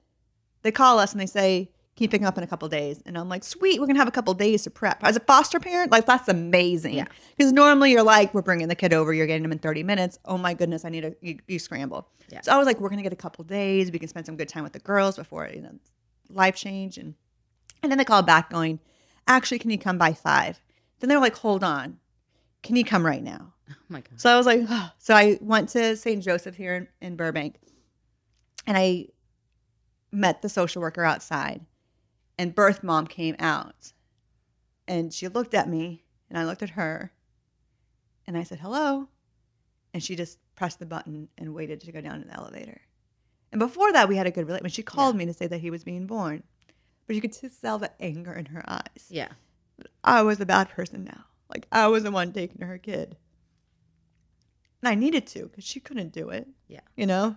[0.62, 3.02] they call us and they say, Can you pick him up in a couple days?
[3.06, 4.98] And I'm like, sweet, we're gonna have a couple days to prep.
[5.02, 6.94] As a foster parent, like that's amazing.
[6.94, 7.06] Yeah.
[7.36, 10.18] Because normally you're like, we're bringing the kid over, you're getting him in 30 minutes.
[10.24, 12.08] Oh my goodness, I need to you, you scramble.
[12.30, 12.40] Yeah.
[12.40, 13.92] So I was like, we're gonna get a couple days.
[13.92, 15.78] We can spend some good time with the girls before you know
[16.28, 17.14] life change and
[17.82, 18.80] and then they called back going,
[19.28, 20.60] actually, can you come by five?
[20.98, 21.98] Then they're like, hold on,
[22.62, 23.52] can you come right now?
[23.70, 24.20] Oh my god.
[24.20, 24.90] So I was like, oh.
[24.98, 26.22] so I went to St.
[26.22, 27.56] Joseph here in, in Burbank
[28.66, 29.08] and I
[30.12, 31.66] met the social worker outside
[32.38, 33.92] and birth mom came out
[34.88, 37.12] and she looked at me and I looked at her
[38.26, 39.08] and I said, hello.
[39.94, 42.82] And she just pressed the button and waited to go down to the elevator.
[43.52, 44.74] And before that, we had a good relationship.
[44.74, 46.42] She called me to say that he was being born,
[47.06, 49.06] but you could just tell the anger in her eyes.
[49.08, 49.28] Yeah.
[50.02, 51.24] I was a bad person now.
[51.48, 53.16] Like I was the one taking her kid.
[54.82, 56.48] And I needed to because she couldn't do it.
[56.68, 56.80] Yeah.
[56.96, 57.36] You know?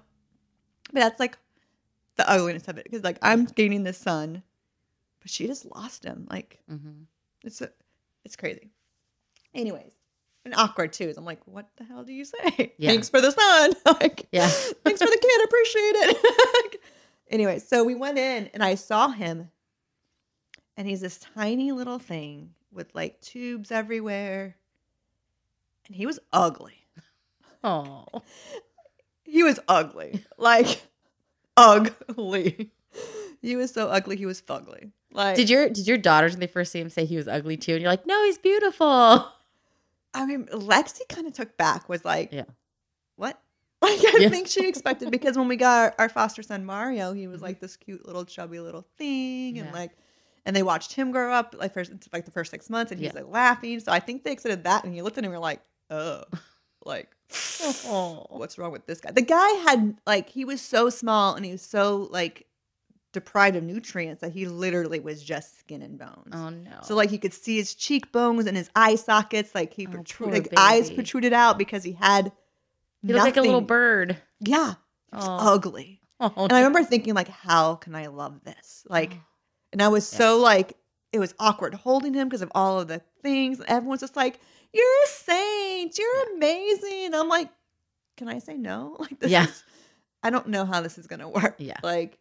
[0.91, 1.38] But that's like
[2.17, 2.84] the ugliness of it.
[2.86, 4.43] Because like I'm gaining this son,
[5.21, 6.28] but she just lost him.
[6.30, 7.04] Like Mm-hmm.
[7.43, 7.69] it's a,
[8.25, 8.69] it's crazy.
[9.54, 9.93] Anyways.
[10.45, 11.12] And awkward too.
[11.13, 12.73] So I'm like, what the hell do you say?
[12.78, 12.89] Yeah.
[12.91, 13.73] Thanks for the son.
[13.99, 14.47] like Yeah.
[14.84, 15.43] thanks for the kid.
[15.43, 16.82] Appreciate it.
[17.30, 19.52] anyway, so we went in and I saw him,
[20.78, 24.56] and he's this tiny little thing with like tubes everywhere,
[25.88, 26.86] and he was ugly.
[27.63, 28.06] Oh.
[29.29, 30.81] He was ugly, like
[31.57, 32.71] ugly.
[33.41, 34.15] He was so ugly.
[34.17, 34.91] He was fugly.
[35.11, 37.57] Like, Did your did your daughters when they first see him say he was ugly
[37.57, 37.73] too?
[37.73, 38.87] And you're like, no, he's beautiful.
[40.13, 41.87] I mean, Lexi kind of took back.
[41.89, 42.45] Was like, Yeah.
[43.15, 43.39] what?
[43.81, 44.29] Like I Yeah.
[44.29, 47.61] think she expected because when we got our, our foster son Mario, he was like
[47.61, 49.75] this cute little chubby little thing, and Mm-hmm.
[49.75, 49.81] Yeah.
[49.81, 49.91] like,
[50.45, 53.05] and they watched him grow up like first like the first six months, and he
[53.07, 53.21] was Yeah.
[53.21, 53.79] like laughing.
[53.79, 56.23] So I think they accepted that, and he looked at him and were like, oh,
[56.85, 58.25] like, Oh.
[58.29, 59.11] what's wrong with this guy?
[59.11, 62.45] The guy had like he was so small and he was so like
[63.13, 66.33] deprived of nutrients that he literally was just skin and bones.
[66.33, 66.79] Oh no.
[66.83, 70.29] So like you could see his cheekbones and his eye sockets, like he Oh, protrude,
[70.29, 72.31] poor like eyes protruded out because he had.
[73.01, 74.17] he looked like a little bird.
[74.39, 74.75] Yeah,
[75.11, 75.53] he was Oh.
[75.53, 75.97] ugly.
[76.21, 78.83] Oh, And I remember thinking like, how can I love this?
[78.89, 79.23] Like, oh.
[79.71, 80.75] and I was so like,
[81.13, 83.61] it was awkward holding him because of all of the things.
[83.69, 84.37] Everyone's just like,
[84.73, 85.97] "You're a saint.
[85.97, 87.50] You're amazing." I'm like,
[88.17, 88.95] can I say no?
[89.00, 89.45] Like, this Yeah.
[89.45, 89.63] is,
[90.24, 91.56] I don't know how this is gonna work.
[91.60, 91.78] Yeah.
[91.84, 92.17] like,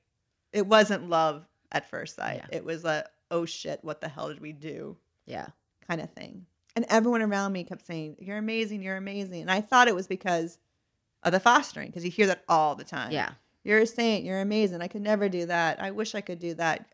[0.52, 2.42] it wasn't love at first sight.
[2.50, 2.56] Yeah.
[2.58, 4.96] It was a, oh shit, what the hell did we do?
[5.26, 5.48] yeah.
[5.86, 6.44] kind of thing.
[6.76, 8.82] And everyone around me kept saying, "You're amazing.
[8.82, 10.58] You're amazing." And I thought it was because
[11.24, 13.10] of the fostering, because you hear that all the time.
[13.10, 13.30] Yeah.
[13.64, 14.24] You're a saint.
[14.24, 14.80] You're amazing.
[14.80, 15.82] I could never do that.
[15.82, 16.86] I wish I could do that.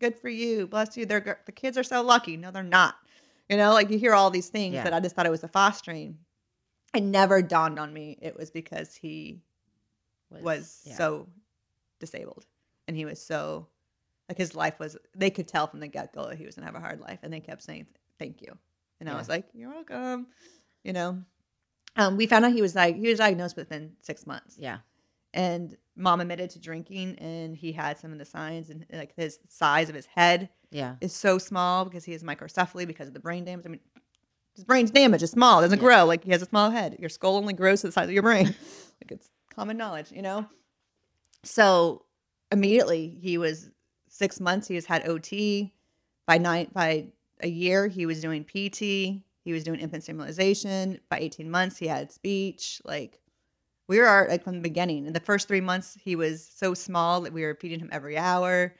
[0.00, 0.66] Good for you.
[0.66, 1.04] Bless you.
[1.06, 2.36] They're the kids are so lucky.
[2.36, 2.94] No, they're not.
[3.48, 4.84] You know, like you hear all these things Yeah.
[4.84, 6.18] that I just thought it was the fostering.
[6.94, 9.40] It never dawned on me it was because he
[10.30, 10.96] was yeah.
[10.96, 11.28] so
[12.00, 12.46] disabled
[12.88, 13.68] and he was so
[14.28, 16.74] like his life was they could tell from the get-go that he was gonna have
[16.74, 17.86] a hard life and they kept saying
[18.18, 18.56] thank you
[19.00, 20.26] and i was like you're welcome
[20.82, 21.22] you know
[21.96, 24.78] um, we found out he was like he was diagnosed within six months Yeah.
[25.32, 29.38] and mom admitted to drinking and he had some of the signs and like his
[29.48, 30.96] size of his head Yeah.
[31.00, 33.80] is so small because he has microcephaly because of the brain damage i mean
[34.54, 35.22] his brain's damaged.
[35.22, 35.84] It's small it doesn't Yeah.
[35.84, 36.96] grow like he has a small head.
[36.98, 38.54] Your skull only grows to the size of your brain.
[39.02, 40.46] Like it's common knowledge you know?
[41.42, 42.04] So
[42.50, 43.70] immediately he was
[44.08, 45.70] six months he has had ot
[46.26, 47.08] by nine by
[47.40, 51.00] a year he was doing pt he was doing infant stimulation.
[51.10, 53.20] By 18 months he had speech like
[53.88, 55.04] we were like from the beginning.
[55.06, 58.16] In the first three months he was so small that we were feeding him every
[58.16, 58.74] hour.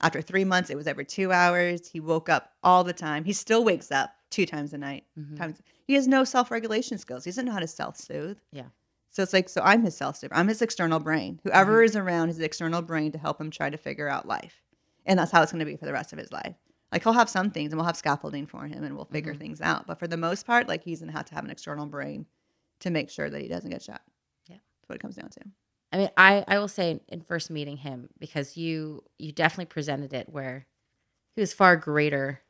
[0.00, 1.88] After three months it was every two hours.
[1.88, 3.24] He woke up all the time.
[3.24, 5.36] He still wakes up two times a night Mhm.
[5.36, 8.68] times he has no self-regulation skills he doesn't know how to self-soothe Yeah.
[9.08, 10.34] so it's like, so I'm his self super.
[10.34, 11.40] I'm his external brain.
[11.44, 14.62] Whoever is around his external brain to help him try to figure out life.
[15.06, 16.56] And that's how it's going to be for the rest of his life.
[16.92, 19.60] Like he'll have some things and we'll have scaffolding for him and we'll figure things
[19.60, 19.86] out.
[19.86, 22.26] But for the most part, like he's going to have to have an external brain
[22.80, 24.02] to make sure that he doesn't get shot.
[24.48, 24.56] Yeah.
[24.56, 25.40] That's what it comes down to.
[25.92, 30.12] I mean, I I will say in first meeting him because you you definitely presented
[30.12, 30.66] it where
[31.36, 32.40] he was far greater.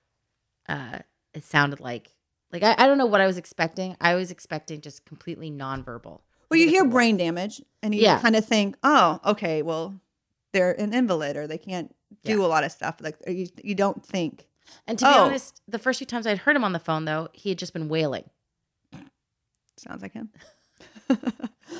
[0.68, 1.00] Uh,
[1.36, 2.10] it sounded like
[2.52, 3.96] like I, I don't know what I was expecting.
[4.00, 6.20] I was expecting just completely nonverbal.
[6.50, 8.20] Well, you hear brain damage and you Yeah.
[8.20, 10.00] kind of think, oh, okay, well,
[10.52, 11.94] they're an invalid or they can't
[12.24, 12.46] do Yeah.
[12.46, 12.96] a lot of stuff.
[13.00, 14.46] Like you, you don't think
[14.88, 15.26] And to be Oh.
[15.26, 17.72] honest, the first few times I'd heard him on the phone, though, he had just
[17.72, 18.28] been wailing.
[19.76, 20.30] Sounds like him.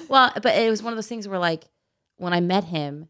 [0.09, 1.65] Well, but it was one of those things where, like,
[2.17, 3.09] when I met him,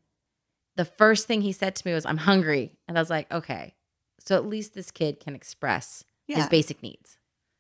[0.77, 2.77] the first thing he said to me was, I'm hungry.
[2.89, 3.75] And I was like, okay.
[4.19, 7.19] So at least this kid can express his basic needs,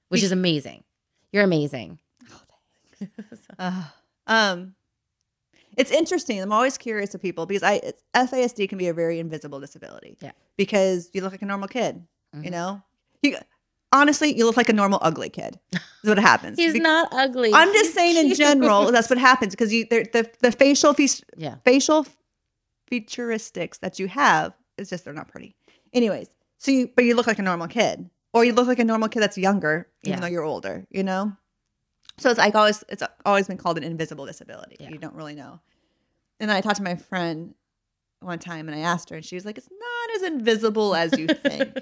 [0.08, 0.84] which is amazing.
[1.32, 1.98] You're amazing.
[3.58, 3.84] Uh,
[4.26, 4.74] um,
[5.76, 6.40] it's interesting.
[6.40, 10.16] I'm always curious of people because I it's, FASD can be a very invisible disability.
[10.20, 10.32] Yeah.
[10.56, 12.02] Because you look like a normal kid.
[12.32, 12.50] You Mhm.
[12.50, 12.82] know,
[13.22, 13.36] you
[13.92, 15.58] honestly you look like a normal ugly kid.
[15.72, 16.58] Is what happens.
[16.58, 17.52] He's Be- not ugly.
[17.52, 20.92] I'm just He's saying in general that's what happens because you the, the the facial
[20.94, 21.56] fe- Yeah.
[21.64, 22.06] facial
[22.90, 25.54] featuristics that you have is just they're not pretty.
[25.92, 28.84] Anyways, so you but you look like a normal kid, or you look like a
[28.84, 30.20] normal kid that's younger, even Yeah.
[30.20, 30.86] though you're older.
[30.90, 31.32] You know,
[32.18, 34.76] so it's like always it's always been called an invisible disability.
[34.80, 34.90] Yeah.
[34.90, 35.60] You don't really know.
[36.40, 37.54] And I talked to my friend
[38.20, 41.18] one time, and I asked her, and she was like, "It's not as invisible as
[41.18, 41.76] you think."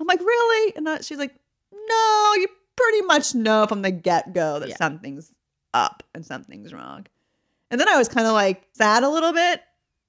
[0.00, 1.34] I'm like, "Really?" And I- she's like,
[1.72, 4.76] "No, you pretty much know from the get go that Yeah.
[4.76, 5.32] something's
[5.74, 7.06] up and something's wrong."
[7.70, 9.62] And then I was kind of like sad a little bit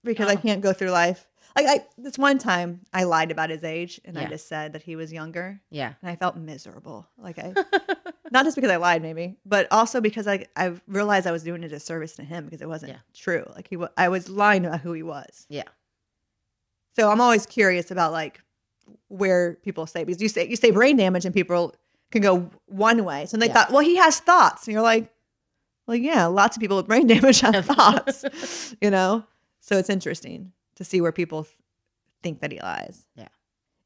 [0.04, 0.38] because I Oh.
[0.38, 1.28] can't go through life.
[1.56, 4.30] Like I, this one time, I lied about his age, and I Yeah.
[4.30, 5.94] just said that he was younger, Yeah.
[6.02, 7.08] and I felt miserable.
[7.18, 7.54] Like I,
[8.32, 11.64] not just because I lied, maybe, but also because I, I realized I was doing
[11.64, 13.00] a disservice to him because it wasn't Yeah.
[13.14, 13.46] true.
[13.56, 15.46] Like he, wa- I was lying about who he was.
[15.50, 15.64] Yeah.
[16.96, 18.42] So I'm always curious about like
[19.08, 21.74] where people say because you say you say brain damage and people
[22.12, 23.26] can go one way.
[23.26, 23.54] So they Yeah.
[23.54, 25.12] thought, well, he has thoughts, and you're like,
[25.88, 29.26] well, yeah, lots of people with brain damage have thoughts, you know.
[29.62, 31.56] So it's interesting to see where people th-
[32.24, 33.06] think that he lies.
[33.16, 33.28] Yeah.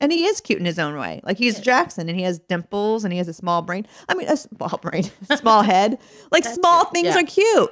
[0.01, 1.21] And he is cute in his own way.
[1.23, 1.65] Like he's He is.
[1.65, 3.86] Jackson and he has dimples and he has a small brain.
[4.10, 5.03] I mean, a small brain,
[5.39, 5.99] small head.
[6.31, 6.89] Like That's small it.
[6.91, 7.19] things Yeah.
[7.19, 7.69] are cute.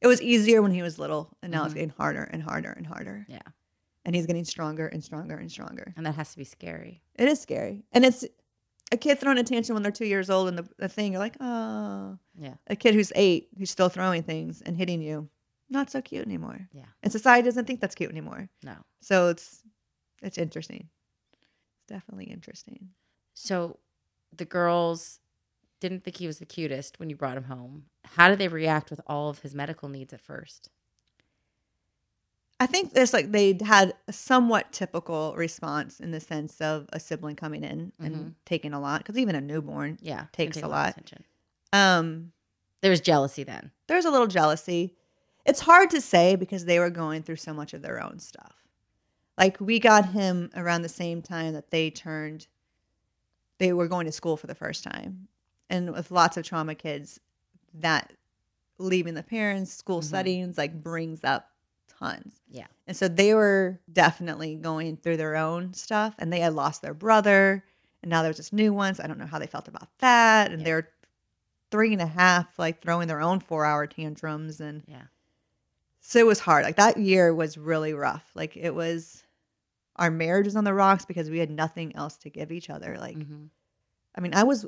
[0.00, 1.76] It was easier when he was little and now it's Mhm.
[1.76, 3.26] getting harder and harder and harder.
[3.28, 3.42] Yeah.
[4.06, 5.92] And he's getting stronger and stronger and stronger.
[5.96, 7.02] And that has to be scary.
[7.18, 7.84] It is scary.
[7.92, 8.24] And it's
[8.90, 11.20] a kid throwing a tantrum when they're two years old and the, the thing, you're
[11.20, 12.18] like, oh.
[12.40, 12.54] Yeah.
[12.68, 15.28] A kid who's eight who's still throwing things and hitting you,
[15.70, 16.68] not so cute anymore.
[16.72, 16.86] Yeah.
[17.02, 18.48] And society doesn't think that's cute anymore.
[18.62, 18.74] No.
[19.00, 19.62] So it's
[20.22, 20.88] it's interesting.
[21.32, 22.90] It's definitely interesting.
[23.34, 23.78] So
[24.36, 25.20] the girls
[25.80, 27.84] didn't think he was the cutest when you brought him home.
[28.04, 30.68] How did they react with all of his medical needs at first?
[32.62, 37.00] I think there's like they had a somewhat typical response in the sense of a
[37.00, 38.34] sibling coming in and Mhm.
[38.44, 40.26] taking a lot because even a newborn, Yeah.
[40.32, 40.90] Takes a lot.
[40.90, 41.24] attention.
[41.72, 42.32] um,
[42.82, 43.70] There was jealousy then.
[43.86, 44.94] there's a little jealousy.
[45.50, 48.54] It's hard to say because they were going through so much of their own stuff.
[49.36, 52.46] Like we got him around the same time that they turned,
[53.58, 55.26] they were going to school for the first time,
[55.68, 57.18] and with lots of trauma kids,
[57.74, 58.12] that
[58.78, 60.04] leaving the parents, school Mhm.
[60.04, 61.50] settings, like brings up
[61.88, 62.40] tons.
[62.48, 62.68] Yeah.
[62.86, 66.94] And so they were definitely going through their own stuff and they had lost their
[66.94, 67.64] brother
[68.02, 68.94] and now there's this new one.
[68.94, 70.50] So I don't know how they felt about that.
[70.50, 70.64] And Yeah.
[70.64, 70.88] they're
[71.70, 74.60] three and a half, like throwing their own four hour tantrums.
[74.60, 75.06] And Yeah.
[76.00, 76.64] So it was hard.
[76.64, 78.30] Like that year was really rough.
[78.34, 79.22] Like it was,
[79.96, 82.96] our marriage was on the rocks because we had nothing else to give each other.
[82.98, 83.48] Like, Mhm.
[84.16, 84.66] I mean, I was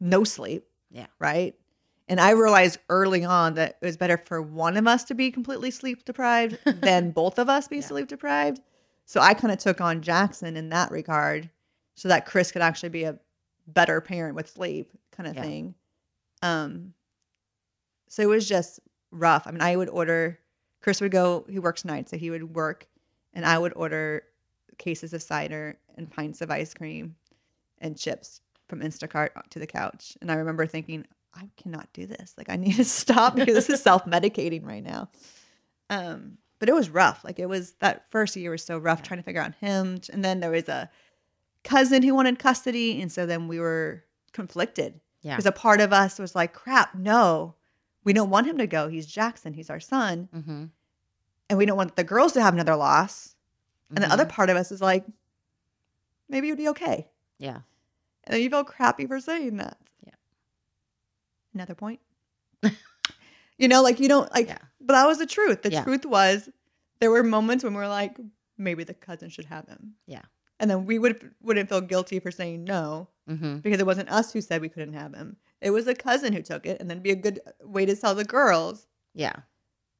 [0.00, 0.66] no sleep.
[0.90, 1.06] Yeah.
[1.18, 1.54] Right.
[2.08, 5.30] And I realized early on that it was better for one of us to be
[5.30, 7.82] completely sleep deprived than both of us be Yeah.
[7.82, 8.60] sleep deprived.
[9.06, 11.50] So I kind of took on Jackson in that regard
[11.94, 13.18] so that Chris could actually be a
[13.66, 15.42] better parent with sleep kind of Yeah.
[15.42, 15.74] thing.
[16.42, 16.94] Um
[18.08, 19.46] so it was just rough.
[19.46, 20.38] I mean, I would order
[20.82, 22.86] Chris would go, he works nights, so he would work
[23.34, 24.22] and I would order
[24.78, 27.16] cases of cider and pints of ice cream
[27.78, 30.16] and chips from Instacart to the couch.
[30.22, 32.32] And I remember thinking, I cannot do this.
[32.38, 35.10] Like I need to stop because this is self-medicating right now.
[35.90, 37.24] Um, but it was rough.
[37.24, 40.00] Like it was that first year was so rough trying to figure out him.
[40.12, 40.90] And then there was a
[41.64, 43.00] cousin who wanted custody.
[43.02, 45.32] And so then we were conflicted Yeah.
[45.32, 47.54] because a part of us was like, crap, no,
[48.04, 48.88] we don't want him to go.
[48.88, 49.52] He's Jackson.
[49.54, 50.28] He's our son.
[50.34, 50.64] Mm-hmm.
[51.48, 53.34] And we don't want the girls to have another loss.
[53.94, 55.04] And the other part of us is like,
[56.28, 57.08] maybe it would be okay.
[57.38, 57.60] Yeah.
[58.24, 59.76] And then you feel crappy for saying that.
[60.06, 60.12] Yeah.
[61.54, 61.98] Another point.
[63.58, 64.58] you know, like you don't like, Yeah.
[64.80, 65.62] but that was the truth.
[65.62, 65.82] The Yeah.
[65.84, 66.48] truth was
[67.00, 68.16] there were moments when we're like,
[68.56, 69.94] maybe the cousin should have him.
[70.06, 70.22] Yeah.
[70.60, 73.58] And then we would wouldn't feel guilty for saying no Mm-hmm.
[73.58, 75.36] because it wasn't us who said we couldn't have him.
[75.60, 77.94] It was a cousin who took it, and then it'd be a good way to
[77.96, 78.86] tell the girls.
[79.14, 79.34] Yeah.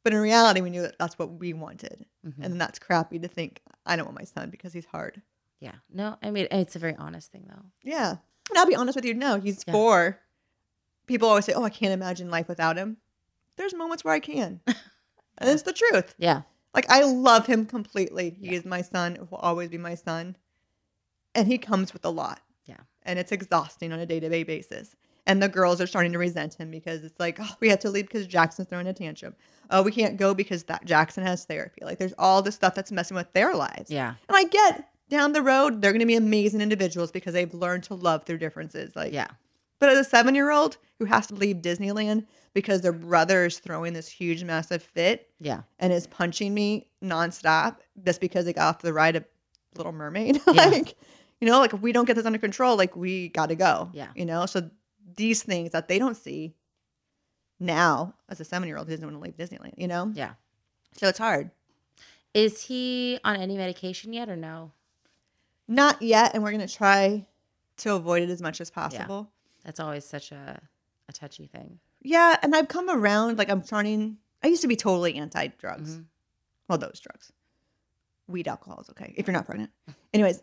[0.03, 2.35] But in reality, we knew that that's what we wanted, Mhm.
[2.43, 5.21] and that's crappy to think I don't want my son because he's hard.
[5.61, 5.75] Yeah.
[5.91, 7.67] No, I mean it's a very honest thing though.
[7.83, 8.17] Yeah.
[8.49, 9.13] And I'll be honest with you.
[9.13, 9.73] No, he's Yeah.
[9.73, 10.21] four.
[11.07, 12.97] People always say, "Oh, I can't imagine life without him."
[13.57, 16.15] There's moments where I can, and it's the truth.
[16.17, 16.43] Yeah.
[16.73, 18.31] Like I love him completely.
[18.41, 18.53] He Yeah.
[18.59, 19.29] is my son.
[19.31, 20.37] Will always be my son.
[21.35, 22.41] and he comes with a lot.
[22.65, 22.81] Yeah.
[23.05, 24.97] And it's exhausting on a day to day basis.
[25.27, 27.91] And the girls are starting to resent him because it's like, oh, we had to
[27.91, 29.35] leave because Jackson's throwing a tantrum.
[29.71, 31.85] Oh, we can't go because that Jackson has therapy.
[31.85, 33.91] Like, there's all this stuff that's messing with their lives.
[33.91, 34.15] Yeah.
[34.29, 37.85] And I get down the road, they're going to be amazing individuals because they've learned
[37.85, 38.97] to love their differences.
[38.97, 39.29] Like, Yeah.
[39.79, 43.59] but as a seven year old who has to leave Disneyland because their brother is
[43.59, 45.63] throwing this huge, massive fit Yeah.
[45.79, 49.25] and is punching me nonstop just because they got off the ride of
[49.77, 50.41] Little Mermaid.
[50.53, 50.67] Yeah.
[50.67, 50.97] like,
[51.41, 53.91] you know, like if we don't get this under control, like we got to go.
[53.93, 54.09] Yeah.
[54.15, 54.69] You know, so
[55.17, 56.55] these things that they don't see
[57.59, 60.11] now as a seven year old who doesn't want to leave Disneyland, you know?
[60.15, 60.33] Yeah.
[60.97, 61.51] So it's hard.
[62.35, 64.73] Is he on any medication yet or no?
[65.69, 66.33] Not yet.
[66.35, 67.27] And we're going to try
[67.79, 69.31] to avoid it as much as possible.
[69.65, 70.61] That's always such a,
[71.09, 71.79] a touchy thing.
[72.03, 73.37] Yeah, and I've come around.
[73.39, 74.17] Like I'm trying.
[74.43, 75.97] I used to be totally anti drugs.
[75.97, 76.05] Mhm.
[76.67, 77.33] Well, those drugs,
[78.27, 79.71] weed, alcohol is okay if you're not pregnant.
[80.15, 80.41] Anyways,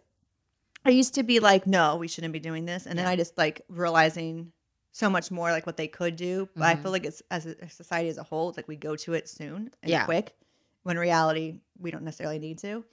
[0.85, 3.37] I used to be like, no, we shouldn't be doing this, and then I just
[3.37, 4.51] like realizing
[4.97, 6.49] so much more like what they could do.
[6.55, 6.81] But I Mhm.
[6.81, 9.29] feel like it's as a society as a whole, it's like we go to it
[9.29, 10.05] soon and Yeah.
[10.05, 10.35] quick.
[10.83, 12.83] When reality, we don't necessarily need to.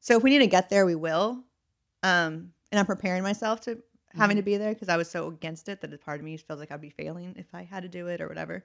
[0.00, 1.44] So if we need to get there, we will.
[2.02, 3.82] Um, and I'm preparing myself to
[4.14, 4.46] having to Mm-hmm.
[4.46, 6.70] be there because I was so against it that a part of me feels like
[6.72, 8.64] I'd be failing if I had to do it or whatever.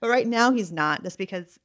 [0.00, 1.58] But right now he's not, just because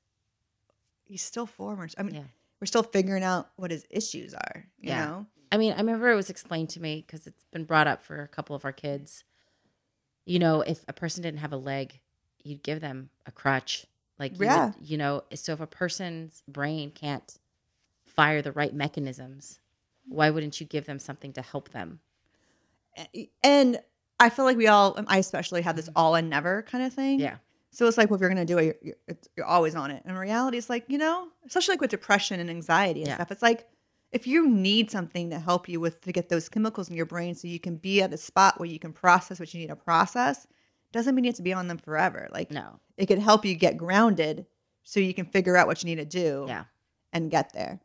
[1.04, 1.88] he's still four.
[1.98, 2.24] I mean, Yeah.
[2.60, 4.66] we're still figuring out what his issues are.
[4.80, 5.06] You Yeah.
[5.06, 8.02] know, I mean, I remember it was explained to me because it's been brought up
[8.02, 9.24] for a couple of our kids.
[10.26, 12.00] You know, if a person didn't have a leg,
[12.44, 13.86] you'd give them a crutch.
[14.20, 14.66] Like, you, Yeah.
[14.68, 17.38] would, you know, so if a person's brain can't
[18.06, 19.60] fire the right mechanisms,
[20.08, 22.00] why wouldn't you give them something to help them?
[23.44, 23.80] and
[24.20, 27.18] I feel like we all, I especially have this all and never kind of thing.
[27.18, 27.24] Mm-hmm.
[27.26, 27.36] Yeah.
[27.72, 29.74] So it's like, well, if you're going to do it, you're, you're, it's, you're always
[29.76, 30.04] on it.
[30.06, 33.16] And in reality, it's like, you know, especially like with depression and anxiety and Yeah.
[33.16, 33.68] stuff, it's like,
[34.14, 37.36] if you need something to help you with to get those chemicals in your brain
[37.36, 39.76] so you can be at a spot where you can process what you need to
[39.76, 40.48] process,
[40.92, 42.30] doesn't mean you have to be on them forever.
[42.32, 42.80] Like, No.
[42.98, 44.46] it could help you get grounded
[44.84, 46.66] so you can figure out what you need to do Yeah.
[47.12, 47.80] and get there.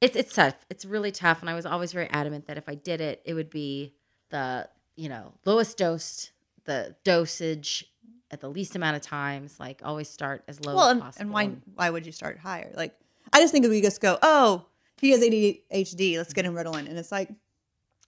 [0.00, 0.54] It's it's tough.
[0.68, 3.32] It's really tough, and I was always very adamant that if I did it, it
[3.34, 3.94] would be
[4.30, 6.30] the you know lowest dosed,
[6.64, 7.86] the dosage
[8.30, 9.58] at the least amount of times.
[9.58, 11.22] Like always start as low well, as and, possible.
[11.22, 12.72] and why why would you start higher?
[12.76, 12.94] Like,
[13.32, 14.66] I just think if we just go, oh,
[15.00, 17.28] he has ADHD, let's get him Ritalin, and it's like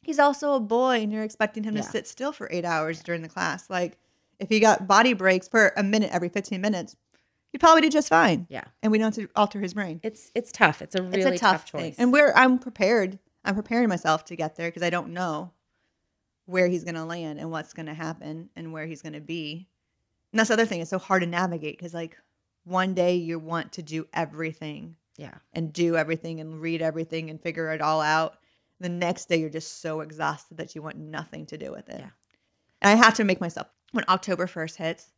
[0.03, 1.83] he's also a boy, and you're expecting him Yeah.
[1.83, 3.69] to sit still for eight hours during the class.
[3.69, 3.99] Like,
[4.39, 6.97] if he got body breaks for a minute every 15 minutes,
[7.53, 8.47] he'd probably do just fine.
[8.49, 10.01] Yeah, and we don't have to alter his brain.
[10.03, 10.81] it's it's tough.
[10.83, 11.81] It's a really it's a tough, choice.
[11.81, 13.19] thing, and we're I'm prepared.
[13.45, 15.53] I'm preparing myself to get there because I don't know
[16.47, 19.21] where he's going to land and what's going to happen and where he's going to
[19.21, 19.69] be.
[20.33, 20.81] And that's the other thing.
[20.81, 22.17] It's so hard to navigate because like
[22.65, 27.39] one day you want to do everything yeah, and do everything and read everything and
[27.41, 28.39] figure it all out.
[28.81, 31.99] The next day you're just so exhausted that you want nothing to do with it.
[31.99, 32.11] Yeah.
[32.81, 35.13] And I have to make myself when October 1st hits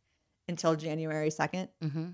[0.49, 2.05] until January 2nd, hmm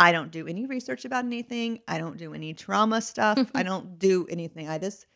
[0.00, 1.80] I don't do any research about anything.
[1.88, 3.50] I don't do any trauma stuff.
[3.54, 4.68] I don't do anything.
[4.68, 5.06] I just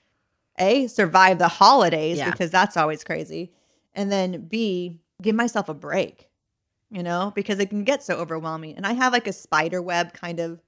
[0.58, 2.30] A, survive the holidays Yeah.
[2.32, 3.52] because that's always crazy.
[3.94, 6.28] And then B, give myself a break,
[6.90, 8.74] you know, because it can get so overwhelming.
[8.76, 10.60] And I have like a spider web kind of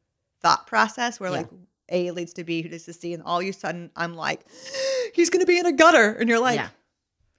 [0.44, 1.38] thought process where Yeah.
[1.38, 1.48] like
[1.90, 3.12] A leads to B, who leads to C.
[3.14, 4.44] And all of a sudden I'm like,
[5.14, 6.12] he's going to be in a gutter.
[6.12, 6.68] And you're like, Yeah.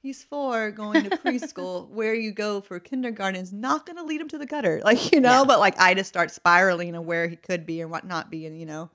[0.02, 4.20] he's four going to preschool where you go for kindergarten is not going to lead
[4.22, 5.44] him to the gutter like you know Yeah.
[5.46, 8.46] but like i just start spiraling of where he could be and what not be
[8.46, 8.92] and you know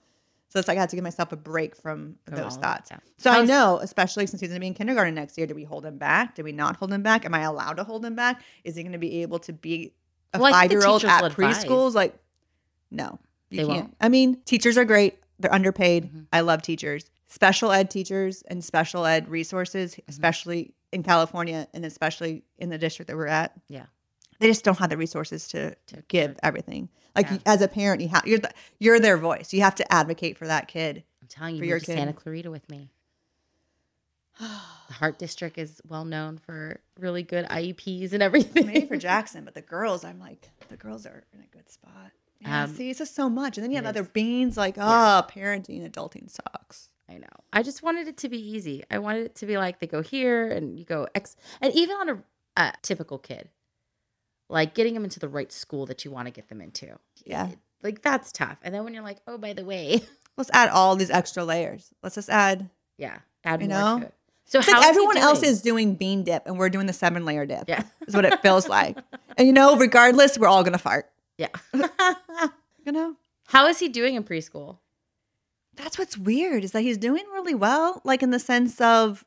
[0.50, 3.34] so it's like i had to give myself a break from those thoughts so i
[3.38, 5.84] How's- know especially since he's going to be in kindergarten next year do we hold
[5.84, 8.40] him back do we not hold him back am i allowed to hold him back
[8.62, 9.92] is he going to be able to be
[10.32, 12.14] a Well, I think the five-year-old at preschools like
[12.92, 13.18] no
[13.50, 13.96] you They won't.
[14.00, 16.26] i mean teachers are great they're underpaid Mhm.
[16.32, 20.08] i love teachers special ed teachers and special ed resources Mm-hmm.
[20.10, 23.86] especially in california and especially in the district that we're at Yeah.
[24.38, 27.38] they just don't have the resources to, To- give everything like Yeah.
[27.46, 30.46] as a parent you have you're the, you're their voice you have to advocate for
[30.46, 31.96] that kid I'm telling you, For you your kid.
[31.96, 32.90] Santa Clarita with me.
[34.40, 38.66] The Hart District is well known for really good IEPs and everything.
[38.66, 42.10] maybe for jackson but the girls i'm like the girls are in a good spot
[42.40, 45.24] yeah, Um, see it's just so much and then you have other beans like oh
[45.28, 47.26] parenting adulting sucks I know.
[47.52, 48.84] I just wanted it to be easy.
[48.88, 51.96] I wanted it to be like they go here and you go X, and even
[51.96, 52.22] on a,
[52.56, 53.48] a typical kid,
[54.48, 56.98] like getting them into the right school that you want to get them into.
[57.26, 57.48] Yeah.
[57.48, 58.58] It- like that's tough.
[58.62, 60.02] And then when you're like, oh, by the way,
[60.36, 64.10] let's add all these extra layers let's just add yeah, add You more know?
[64.44, 66.92] So it's how like is everyone else is doing bean dip and we're doing the
[66.92, 68.98] seven layer dip yeah, is what it feels like
[69.36, 71.09] and you know regardless we're all gonna fart
[71.40, 71.48] yeah.
[72.86, 73.16] you know
[73.48, 74.78] how is he doing in preschool?
[75.76, 79.24] that's what's weird is that he's doing really well like in the sense of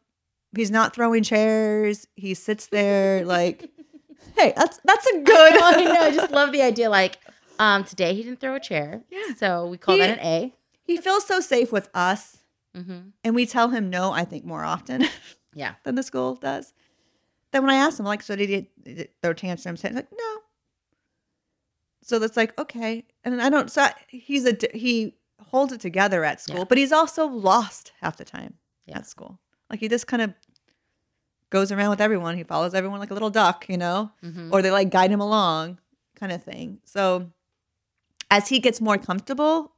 [0.55, 2.05] he's not throwing chairs.
[2.15, 3.71] He sits there like,
[4.37, 5.53] hey, that's that's a good.
[5.63, 6.01] I know.
[6.01, 6.89] I just love the idea.
[6.89, 7.17] Like,
[7.59, 9.01] um, today he didn't throw a chair.
[9.09, 9.33] Yeah.
[9.37, 10.53] So we call He- that an A.
[10.83, 12.37] he feels so safe with us,
[12.77, 12.99] Mm-hmm.
[13.23, 14.11] and we tell him no.
[14.11, 15.05] I think more often
[15.55, 15.73] Yeah.
[15.83, 16.73] than the school does.
[17.51, 19.81] Then when I ask him, like, so did he, did he throw tantrums?
[19.83, 20.37] He's like, no.
[22.03, 23.71] So that's like okay, and I don't.
[23.71, 26.63] So he's a he holds it together at school, Yeah.
[26.65, 28.97] but he's also lost half the time Yeah.
[28.97, 29.39] at school.
[29.69, 30.33] Like he just kind of
[31.49, 32.35] goes around with everyone.
[32.37, 34.51] He follows everyone like a little duck, you know, Mhm.
[34.51, 35.79] or they like guide him along,
[36.15, 36.79] kind of thing.
[36.83, 37.31] So
[38.31, 39.71] as he gets more comfortable,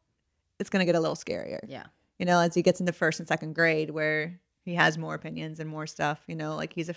[0.60, 1.88] it's gonna get a little scarier Yeah.
[2.18, 5.60] you know, as he gets into first and second grade where he has more opinions
[5.60, 6.96] and more stuff, you know, like he's a.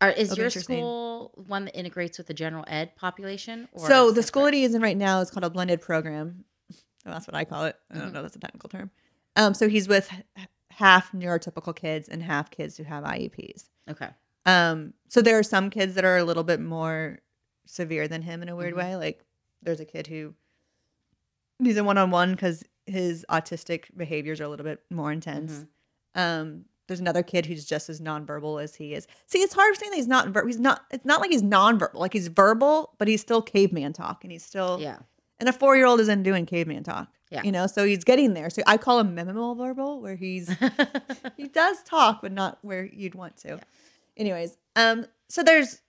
[0.00, 3.68] Are, is It'll your school one that integrates with the general ed population?
[3.72, 6.44] Or so the school that he is in right now is called a blended program.
[7.06, 7.76] Oh, that's what I call it.
[7.90, 8.12] I don't Mhm.
[8.12, 8.22] know.
[8.22, 8.90] That's a technical term.
[9.36, 10.10] Um, so he's with
[10.70, 13.68] half neurotypical kids and half kids who have IEPs.
[13.90, 14.08] Okay.
[14.46, 17.20] Um, so there are some kids that are a little bit more
[17.66, 18.78] severe than him in a weird Mhm.
[18.78, 18.96] way.
[18.96, 19.24] Like
[19.62, 20.34] there's a kid who
[21.62, 25.66] he's a one on one because his autistic behaviors are a little bit more intense.
[26.16, 26.20] Mhm.
[26.20, 29.06] Um, there's another kid who's just as nonverbal as he is.
[29.26, 30.28] See, it's hard saying that he's not.
[30.44, 30.82] He's not.
[30.90, 31.94] It's not like he's nonverbal.
[31.94, 34.78] Like he's verbal, but he's still caveman talk, and he's still.
[34.80, 34.98] Yeah.
[35.38, 37.08] And a four year old isn't doing caveman talk.
[37.30, 37.42] Yeah.
[37.44, 38.50] You know, so he's getting there.
[38.50, 40.52] So I call him minimal verbal, where he's
[41.36, 43.48] he does talk, but not where you'd want to.
[43.50, 43.60] Yeah.
[44.16, 45.80] Anyways, um, so there's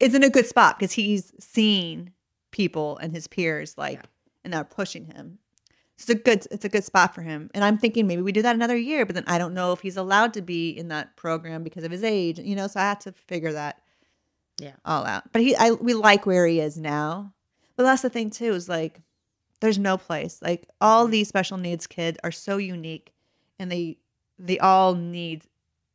[0.00, 2.10] it's in a good spot because he's seen
[2.50, 4.08] people and his peers like, Yeah.
[4.44, 5.38] and they're pushing him.
[5.98, 7.50] It's a good it's a good spot for him.
[7.54, 9.80] And I'm thinking maybe we do that another year, but then I don't know if
[9.80, 12.38] he's allowed to be in that program because of his age.
[12.38, 13.80] You know, so I had to figure that
[14.58, 14.72] Yeah.
[14.84, 15.32] all out.
[15.32, 17.32] But he I we like where he is now.
[17.76, 19.00] But that's the thing too, is like
[19.60, 20.40] there's no place.
[20.42, 23.12] Like all these special needs kids are so unique
[23.58, 23.98] and they
[24.38, 25.44] they all need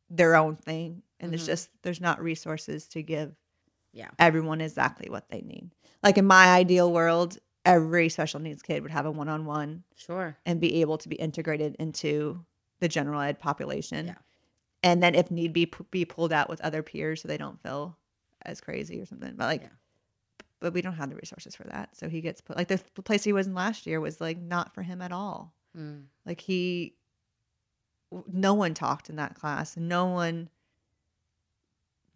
[0.08, 1.02] their own thing.
[1.20, 1.46] And it's Mhm.
[1.46, 3.34] just there's not resources to give
[3.92, 4.08] Yeah.
[4.18, 5.70] everyone exactly what they need.
[6.02, 9.84] Like in my ideal world, every special needs kid would have a one on one
[9.94, 10.36] Sure.
[10.46, 12.44] and be able to be integrated into
[12.80, 14.06] the general ed population.
[14.06, 14.14] Yeah.
[14.82, 17.62] And then if need be p- be pulled out with other peers so they don't
[17.62, 17.98] feel
[18.42, 19.34] as crazy or something.
[19.36, 19.68] But like Yeah.
[20.60, 21.94] but we don't have the resources for that.
[21.96, 24.72] So he gets put like the place he was in last year was like not
[24.74, 25.54] for him at all.
[25.76, 26.04] Mm.
[26.24, 26.96] Like he
[28.26, 29.76] no one talked in that class.
[29.76, 30.48] No one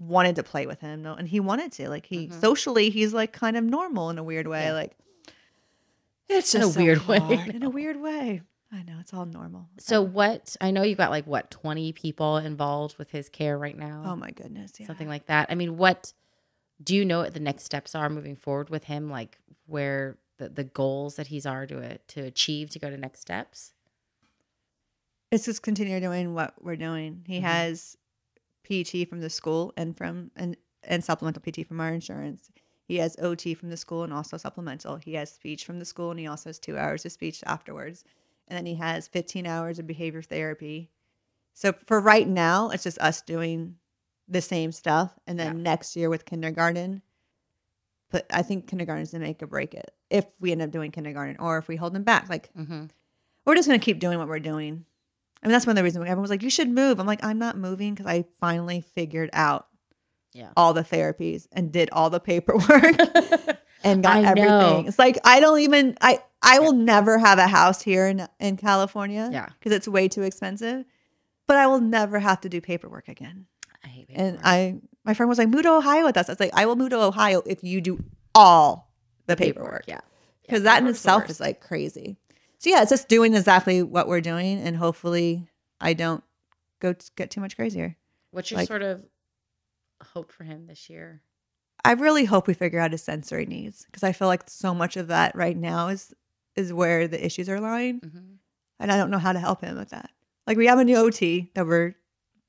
[0.00, 1.02] wanted to play with him.
[1.02, 1.88] No and he wanted to.
[1.88, 2.40] Like he Mhm.
[2.40, 4.64] socially he's like kind of normal in a weird way.
[4.64, 4.72] Yeah.
[4.72, 4.96] Like
[6.28, 7.44] it's In a so weird way.
[7.54, 8.42] In a weird way.
[8.72, 9.68] I know it's all normal.
[9.78, 10.56] So what?
[10.60, 14.02] I know you've got like what twenty people involved with his care right now.
[14.06, 14.86] oh my goodness, yeah.
[14.86, 15.46] something like that.
[15.50, 16.12] I mean, what
[16.82, 19.08] do you know what the next steps are moving forward with him?
[19.10, 23.20] Like where the, the goals that he's are to to achieve to go to next
[23.20, 23.72] steps?
[25.30, 27.24] it's just continue doing what we're doing.
[27.26, 27.42] He Mhm.
[27.42, 27.96] has
[28.64, 32.50] PT from the school and from and and supplemental PT from our insurance.
[32.86, 34.96] He has OT from the school and also supplemental.
[34.96, 38.04] He has speech from the school and he also has two hours of speech afterwards.
[38.46, 40.90] And then he has 15 hours of behavior therapy.
[41.54, 43.76] So for right now, it's just us doing
[44.28, 45.18] the same stuff.
[45.26, 45.62] And then Yeah.
[45.62, 47.00] next year with kindergarten,
[48.10, 51.36] but I think kindergarten's gonna make or break it if we end up doing kindergarten
[51.38, 52.28] or if we hold him back.
[52.28, 52.86] Like Mm-hmm.
[53.46, 54.84] we're just gonna keep doing what we're doing.
[55.42, 57.22] I mean, that's one of the reasons everyone was like, "You should move." I'm like,
[57.24, 59.68] I'm not moving because I finally figured out
[60.34, 60.50] Yeah.
[60.56, 62.96] all the therapies and did all the paperwork
[63.84, 64.58] and got I know.
[64.58, 64.86] everything.
[64.88, 68.56] It's like I don't even I I will never have a house here in in
[68.56, 69.30] California.
[69.32, 69.48] Yeah.
[69.58, 70.84] because it's way too expensive.
[71.46, 73.46] But I will never have to do paperwork again.
[73.84, 74.28] I hate paperwork.
[74.34, 74.40] And.
[74.44, 76.76] I my friend was like, "Move to Ohio with us." I was like, "I will
[76.76, 78.02] move to Ohio if you do
[78.34, 78.90] all
[79.26, 80.00] the paperwork." Yeah.
[80.42, 82.16] because Yeah, that in itself is like crazy.
[82.58, 85.46] So yeah, it's just doing exactly what we're doing, and hopefully,
[85.80, 86.24] I don't
[86.80, 87.96] go get too much crazier.
[88.30, 89.04] What's your like- sort of
[90.02, 91.22] hope for him this year?
[91.84, 94.96] I really hope we figure out his sensory needs because I feel like so much
[94.96, 96.14] of that right now is
[96.56, 98.18] is where the issues are lying, Mm-hmm.
[98.80, 100.10] and I don't know how to help him with that.
[100.46, 101.94] Like we have a new OT that we're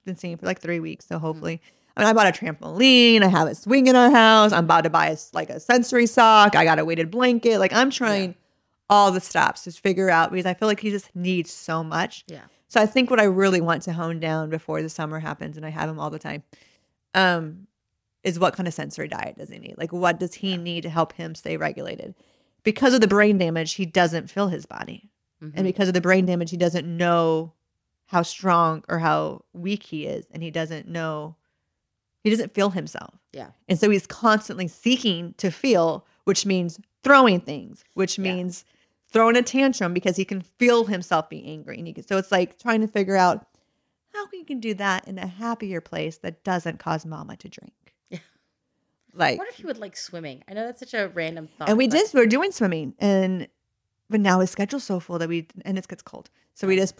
[0.06, 1.62] been seeing for like three weeks, so hopefully.
[1.98, 3.24] I mean, I bought a trampoline.
[3.24, 4.52] I have a swing in our house.
[4.52, 6.56] I'm about to buy a, like a sensory sock.
[6.56, 7.58] I got a weighted blanket.
[7.58, 8.36] Like I'm trying
[8.90, 12.24] all the stops to figure out because I feel like he just needs so much.
[12.28, 12.42] Yeah.
[12.68, 15.66] So I think what I really want to hone down before the summer happens, and
[15.66, 16.44] I have him all the time,
[17.16, 17.68] um,
[18.24, 19.76] is what kind of sensory diet does he need?
[19.78, 22.14] Like, what does he need to help him stay regulated?
[22.64, 25.10] Because of the brain damage, he doesn't feel his body,
[25.42, 25.54] Mhm.
[25.56, 27.54] and because of the brain damage, he doesn't know
[28.08, 31.36] how strong or how weak he is, and he doesn't know,
[32.24, 33.16] he doesn't feel himself.
[33.34, 33.52] Yeah.
[33.68, 38.34] And so he's constantly seeking to feel, which means throwing things, which Yeah.
[38.34, 38.66] means
[39.08, 41.78] throwing a tantrum because he can feel himself be angry.
[41.78, 43.48] And he can, so it's like trying to figure out
[44.16, 47.74] how we can do that in a happier place that doesn't cause mama to drink.
[48.10, 48.20] Yeah.
[49.14, 50.44] Like, wonder if you would like swimming.
[50.48, 51.70] I know that's such a random thought.
[51.70, 53.48] and we but- did, we are doing swimming and,
[54.10, 56.30] but now his schedule's so full that we, and it gets cold.
[56.54, 57.00] So we just,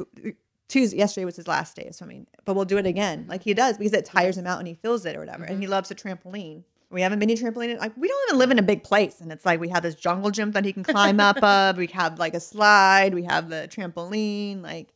[0.68, 3.26] Tuesday, yesterday was his last day of swimming, but we'll do it again.
[3.30, 5.44] Like he does because it tires him out and he feels it or whatever.
[5.44, 5.72] And he mm-hmm.
[5.72, 6.64] loves a trampoline.
[6.90, 7.80] We have a mini trampoline.
[7.80, 9.96] Like we don't even live in a big place, and it's like we have this
[9.96, 11.78] jungle gym that he can climb up of.
[11.78, 13.14] We have like a slide.
[13.14, 14.62] We have the trampoline.
[14.62, 14.94] Like,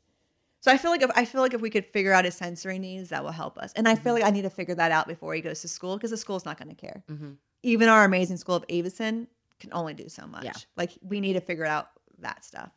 [0.62, 2.80] so I feel like if I feel like if we could figure out his sensory
[2.80, 3.72] needs, that will help us.
[3.74, 5.96] And I feel like I need to figure that out before he goes to school
[5.98, 7.04] because the school's not going to care.
[7.10, 7.38] Mhm.
[7.64, 9.28] Even our amazing school of Avison
[9.60, 10.46] can only do so much.
[10.46, 10.54] Yeah.
[10.78, 11.90] Like we need to figure out
[12.20, 12.72] that stuff.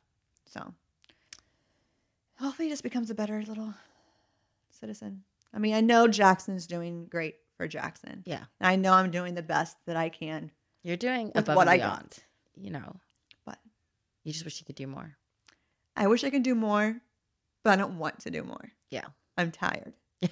[0.47, 0.75] So
[2.39, 3.75] hopefully he just becomes a better little
[4.71, 5.25] citizen.
[5.55, 8.23] I mean, I know Jackson's doing great for Jackson.
[8.27, 8.45] Yeah.
[8.61, 10.51] And I know I'm doing the best that I can.
[10.83, 12.01] You're doing above what and I beyond.
[12.01, 12.19] got.
[12.57, 12.97] You know,
[13.45, 13.59] But
[14.25, 15.17] you just wish you could do more.
[15.97, 17.01] I wish I could do more,
[17.65, 18.73] but I don't want to do more.
[18.91, 19.05] Yeah.
[19.37, 19.95] I'm tired.
[20.21, 20.29] Yeah.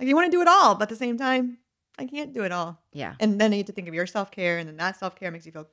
[0.00, 1.58] Like you want to do it all, but at the same time,
[1.98, 2.80] I can't do it all.
[2.92, 3.14] Yeah.
[3.20, 5.30] And then you have to think of your self care, and then that self care
[5.30, 5.68] makes you feel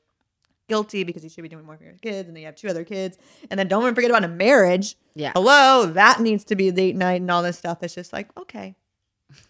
[0.68, 2.68] guilty because you should be doing more for your kids, and then you have two
[2.68, 3.18] other kids,
[3.50, 4.96] and then don't even forget about a marriage.
[5.16, 5.32] Yeah.
[5.34, 7.82] Hello, that needs to be a date night and all this stuff.
[7.82, 8.76] It's just like okay,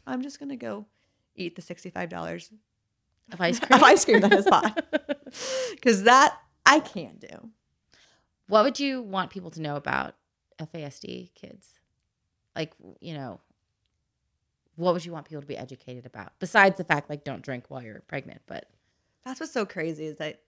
[0.08, 0.86] I'm just gonna go
[1.36, 2.52] eat the sixty-five dollars
[3.34, 3.78] Of ice cream.
[3.78, 4.80] of ice cream that is bought
[5.72, 7.50] because that I can't do.
[8.48, 10.16] What would you want people to know about
[10.60, 11.80] FASD kids?
[12.56, 13.40] Like, you know,
[14.76, 17.66] what would you want people to be educated about besides the fact like don't drink
[17.70, 18.42] while you're pregnant?
[18.48, 18.66] But
[19.26, 20.42] That's what's so crazy is that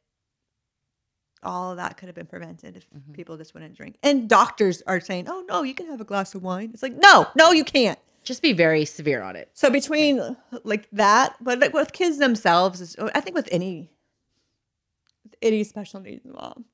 [1.43, 3.13] all of that could have been prevented if Mhm.
[3.13, 3.97] people just wouldn't drink.
[4.03, 6.93] And doctors are saying, "Oh no, you can have a glass of wine." It's like,
[6.95, 7.99] no, no, you can't.
[8.23, 9.49] just be very severe on it.
[9.55, 13.89] So between like that, but like with kids themselves, I think with any
[15.23, 16.65] with any special needs mom,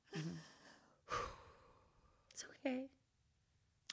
[2.32, 2.90] It's okay.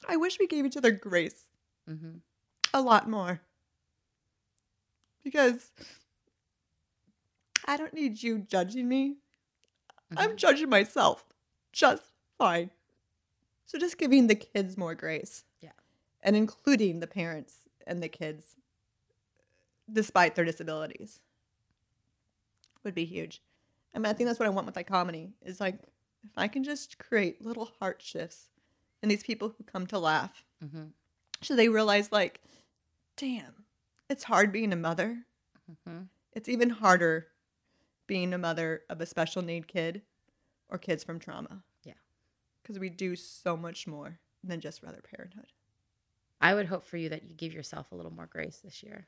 [0.09, 1.45] I wish we gave each other grace
[1.89, 2.19] hmm
[2.73, 3.41] a lot more
[5.23, 5.71] because
[7.67, 9.19] I don't need you judging me.
[10.17, 11.25] I'm judging myself
[11.73, 12.03] just
[12.37, 12.71] fine.
[13.67, 15.45] So just giving the kids more grace.
[15.61, 15.71] Yeah.
[16.23, 18.57] And including the parents and the kids
[19.91, 21.21] despite their disabilities
[22.83, 23.43] would be huge.
[23.95, 25.79] I mean, I think that's what I want with like comedy is like
[26.25, 28.49] if I can just create little heart shifts
[29.03, 30.45] in these people who come to laugh.
[30.61, 30.87] Hmm
[31.43, 32.41] so they realize like
[33.17, 33.65] damn
[34.09, 35.19] it's hard being a mother.
[35.87, 37.29] Hmm it's even harder
[38.07, 40.03] being a mother of a special need kid
[40.69, 41.63] or kids from trauma.
[41.85, 41.93] Yeah.
[42.63, 45.53] because we do so much more than just rather parenthood.
[46.41, 49.07] I would hope for you that you give yourself a little more grace this year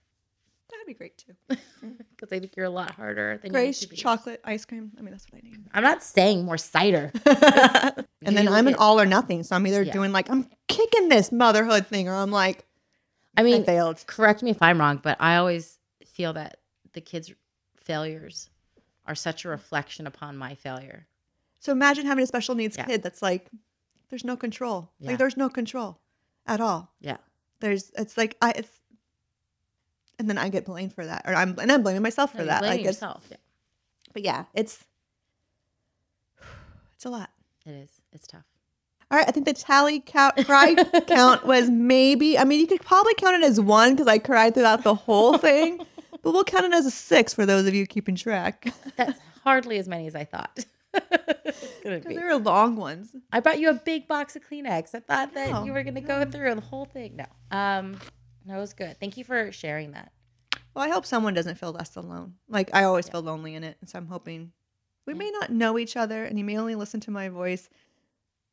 [0.71, 3.91] that'd be great too because I think you're a lot harder than grace you need
[3.91, 4.03] to be.
[4.03, 7.13] chocolate ice cream i mean that's what i need I'm not saying more cider.
[7.27, 9.93] and then i'm an all or nothing so i'm either Yeah.
[9.93, 12.65] doing like i'm kicking this motherhood thing or i'm like
[13.37, 16.57] I i mean, failed correct me if I'm wrong, but I always feel that
[16.95, 17.31] the kids'
[17.77, 18.49] failures
[19.07, 21.07] are such a reflection upon my failure.
[21.61, 22.87] So imagine having a special needs Yeah.
[22.87, 23.51] kid that's like,
[24.09, 24.91] there's no control.
[25.01, 25.09] Yeah.
[25.11, 25.99] Like there's no control
[26.47, 26.95] at all.
[27.01, 27.19] Yeah.
[27.61, 28.76] There's it's like I it's
[30.19, 31.23] and then I get blamed for that.
[31.27, 32.61] Or I'm and I'm blaming myself for No, that.
[32.61, 33.25] blaming Like yourself.
[33.31, 33.37] Yeah,
[34.13, 34.85] but yeah, it's
[36.95, 37.31] it's a lot.
[37.67, 37.91] it is.
[38.13, 38.45] It's tough.
[39.11, 40.75] All right, I think the tally count cry
[41.07, 44.55] count was maybe I mean you could probably count it as one because I cried
[44.55, 45.79] throughout the whole thing.
[46.23, 48.73] But we'll count it as a six for those of you keeping track.
[48.97, 50.65] That's hardly as many as I thought.
[50.95, 52.15] it's gonna be.
[52.17, 53.15] There are long ones.
[53.31, 54.95] I brought you a big box of Kleenex.
[54.95, 57.17] I thought that No, you were gonna go through the whole thing.
[57.17, 57.27] No.
[57.57, 57.99] Um,
[58.49, 58.99] it was good.
[59.01, 60.13] Thank you for sharing that.
[60.75, 62.35] Well, I hope someone doesn't feel less alone.
[62.49, 64.53] Like I always feel lonely in it, and so I'm hoping
[65.07, 67.69] we may not know each other, and you may only listen to my voice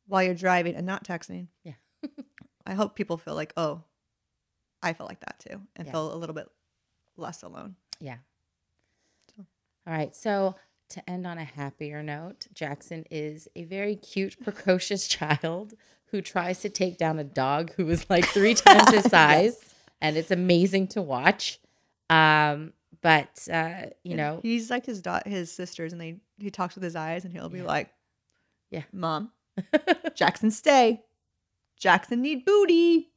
[0.06, 1.48] while you're driving and not texting.
[1.64, 1.74] Yeah.
[2.66, 3.82] I hope people feel like, oh,
[4.82, 5.92] I feel like that too, and Yeah.
[5.92, 6.48] feel a little bit
[7.16, 7.76] less alone.
[8.00, 8.18] Yeah.
[9.36, 9.44] So-
[9.86, 10.14] All right.
[10.14, 10.56] So
[10.90, 15.74] to end on a happier note, Jackson is a very cute, precocious child
[16.06, 19.58] who tries to take down a dog who is like three times his size,
[20.04, 21.58] and it's amazing to watch.
[22.10, 26.84] Um, but uh, you know, he's like his his sisters, and they he talks with
[26.84, 27.64] his eyes, and he'll be Yeah.
[27.64, 27.90] like,
[28.70, 28.82] Yeah.
[28.92, 29.32] mom,
[30.14, 31.02] Jackson, stay.
[31.78, 33.10] Jackson need booty,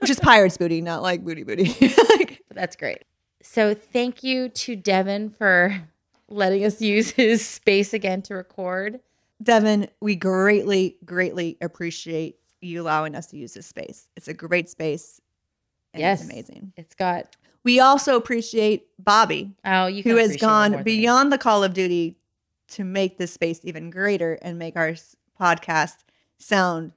[0.00, 1.74] which is pirates booty, not like booty booty.
[2.18, 3.02] Like, that's great.
[3.42, 5.88] So thank you to Devin for
[6.28, 9.00] letting us use his space again to record.
[9.42, 14.08] Devin, we greatly, greatly appreciate you allowing us to use this space.
[14.16, 15.20] It's a great space.
[15.98, 16.20] And Yes.
[16.22, 16.72] It's amazing.
[16.76, 20.78] It's got We also appreciate Bobby, oh, you who has appreciate it more gone than
[20.80, 20.84] me.
[20.84, 22.16] beyond the Call of Duty
[22.68, 25.96] to make this space even greater and make our s- podcast
[26.38, 26.92] sound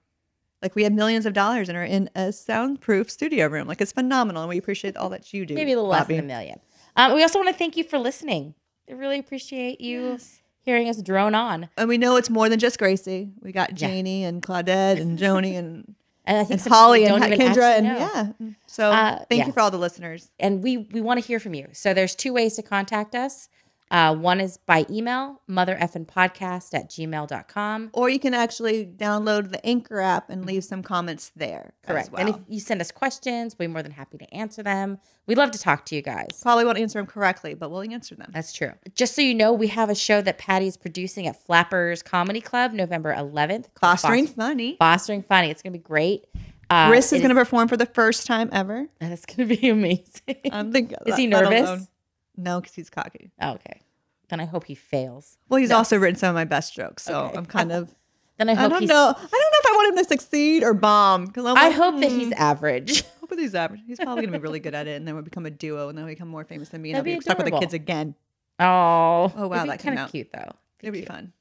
[0.61, 3.67] like we have millions of dollars and are in a soundproof studio room.
[3.67, 5.55] Like it's phenomenal, and we appreciate all that you do.
[5.55, 6.59] maybe a little less than a million.
[6.95, 8.53] Um, we also want to thank you for listening.
[8.89, 10.19] I really appreciate you
[10.63, 11.69] hearing us drone on.
[11.77, 13.31] And we know it's more than just Gracie.
[13.41, 15.95] We got Janie and Claudette and Joni and,
[16.31, 18.31] And I think and Holly and Kendra actually and yeah.
[18.67, 19.45] So Uh, thank yeah.
[19.47, 20.31] you for all the listeners.
[20.39, 21.67] and we we want to hear from you.
[21.73, 23.49] So there's two ways to contact us.
[23.91, 27.89] Uh, one is by email, motherfnpodcast at gmail.com.
[27.93, 31.73] Or you can actually download the Anchor app and leave some comments there.
[31.83, 32.11] as Correct.
[32.11, 32.21] well.
[32.25, 34.97] And if you send us questions, we're more than happy to answer them.
[35.27, 36.39] We'd love to talk to you guys.
[36.41, 38.31] Probably won't answer them correctly, but we'll answer them.
[38.33, 38.71] That's true.
[38.95, 42.39] Just so you know, we have a show that Patty is producing at Flappers Comedy
[42.41, 43.65] Club November 11th.
[43.75, 44.77] called Fostering Fos- funny.
[44.79, 45.49] Fostering Funny.
[45.51, 46.25] It's going to be great.
[46.69, 48.87] Uh, Chris is going to perform for the first time ever.
[48.99, 50.37] That's going to be amazing.
[50.49, 50.97] I'm thinking.
[51.05, 51.87] Is he nervous?
[52.37, 53.31] No, because he's cocky.
[53.41, 53.81] Oh, okay.
[54.29, 55.37] Then I hope he fails.
[55.49, 57.37] Well, he's also written some of my best jokes, so Okay.
[57.37, 57.93] I'm kind of.
[58.37, 58.89] Then I I hope don't he's.
[58.89, 58.95] know.
[59.09, 61.25] I don't know if I want him to succeed or bomb.
[61.27, 63.03] Because I hope that he's average.
[63.19, 63.81] hope that he's average.
[63.85, 65.97] He's probably gonna be really good at it, and then we'll become a duo, and
[65.97, 67.49] then we become more famous than me, and That'd I'll be be stuck with the
[67.49, 67.61] adorable.
[67.65, 68.15] kids again.
[68.59, 69.31] Oh.
[69.35, 70.11] Oh, wow, that came kind of out.
[70.11, 70.51] cute though.
[70.81, 71.33] It'll be fun.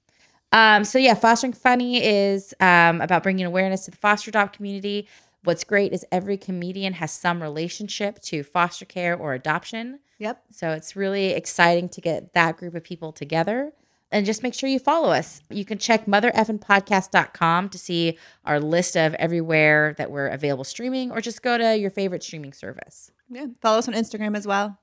[0.52, 5.06] Um, so yeah, fostering funny is um, about bringing awareness to the foster adopt community.
[5.44, 10.00] What's great is every comedian has some relationship to foster care or adoption.
[10.18, 10.42] Yep.
[10.50, 13.72] So it's really exciting to get that group of people together.
[14.12, 15.40] And just make sure you follow us.
[15.50, 21.20] You can check motherfnpodcast.com to see our list of everywhere that we're available streaming, or
[21.20, 23.46] just go to your favorite streaming service Yeah.
[23.62, 24.78] Follow us on Instagram as well.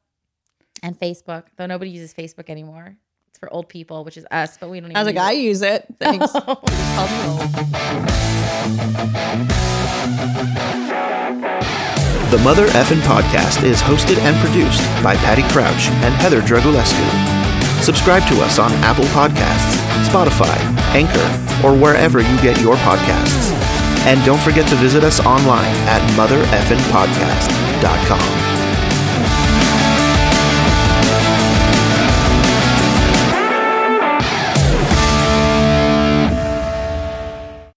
[0.81, 2.97] and Facebook, though nobody uses Facebook anymore.
[3.37, 5.21] It's for old people, which is us, but we don't even I was like, use
[5.21, 5.43] I it.
[5.43, 5.85] use it.
[5.99, 6.33] Thanks.
[6.33, 7.41] Just call me old.
[12.31, 17.05] The Mother Effin Podcast is hosted and produced by Patty Crouch and Heather Dragulescu.
[17.83, 19.77] Subscribe to us on Apple Podcasts,
[20.09, 20.57] Spotify,
[20.97, 21.29] Anchor,
[21.63, 23.51] or wherever you get your podcasts.
[24.07, 28.56] And don't forget to visit us online at mothereffinpodcast.com.